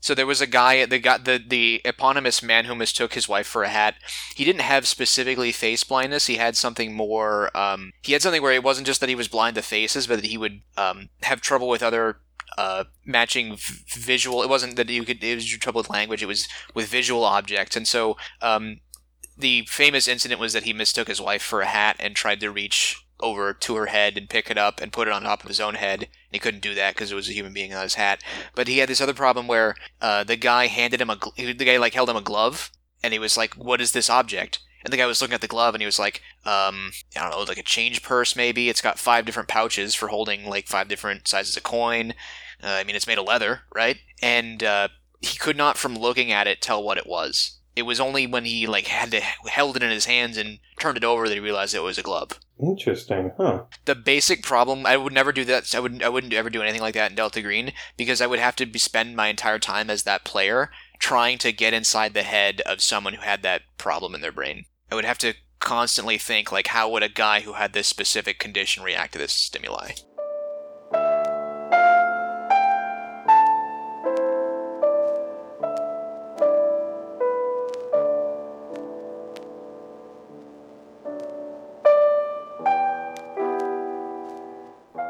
[0.01, 3.47] So there was a guy, the guy, the the eponymous man who mistook his wife
[3.47, 3.95] for a hat.
[4.35, 6.27] He didn't have specifically face blindness.
[6.27, 7.55] He had something more.
[7.55, 10.21] Um, he had something where it wasn't just that he was blind to faces, but
[10.21, 12.19] that he would um, have trouble with other
[12.57, 14.41] uh, matching v- visual.
[14.41, 15.23] It wasn't that you could.
[15.23, 16.23] It was your trouble with language.
[16.23, 18.79] It was with visual objects, and so um,
[19.37, 22.51] the famous incident was that he mistook his wife for a hat and tried to
[22.51, 25.47] reach over to her head and pick it up and put it on top of
[25.47, 26.03] his own head.
[26.03, 28.23] And he couldn't do that because it was a human being on his hat.
[28.55, 31.65] But he had this other problem where uh, the guy handed him a gl- the
[31.65, 32.71] guy like held him a glove
[33.03, 35.47] and he was like, "What is this object?" And the guy was looking at the
[35.47, 38.69] glove and he was like, um, I don't know, like a change purse maybe.
[38.69, 42.13] It's got five different pouches for holding like five different sizes of coin.
[42.63, 43.97] Uh, I mean, it's made of leather, right?
[44.21, 44.87] And uh,
[45.19, 47.57] he could not, from looking at it, tell what it was.
[47.75, 50.97] It was only when he like had to held it in his hands and turned
[50.97, 53.63] it over that he realized it was a glove Interesting, huh?
[53.85, 56.03] the basic problem i would never do that i wouldn't.
[56.03, 58.65] i wouldn't ever do anything like that in delta green because i would have to
[58.65, 62.81] be, spend my entire time as that player trying to get inside the head of
[62.81, 66.67] someone who had that problem in their brain i would have to constantly think like
[66.67, 69.91] how would a guy who had this specific condition react to this stimuli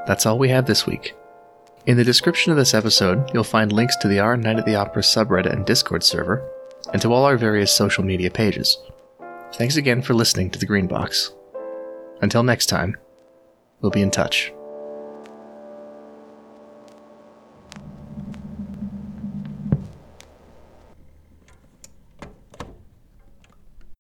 [0.10, 1.14] That's all we have this week.
[1.86, 4.74] In the description of this episode, you'll find links to the Our Night at the
[4.74, 6.49] Opera subreddit and Discord server,
[6.91, 8.76] and to all our various social media pages.
[9.53, 11.32] Thanks again for listening to The Green Box.
[12.24, 12.97] Until next time,
[13.82, 14.51] we'll be in touch.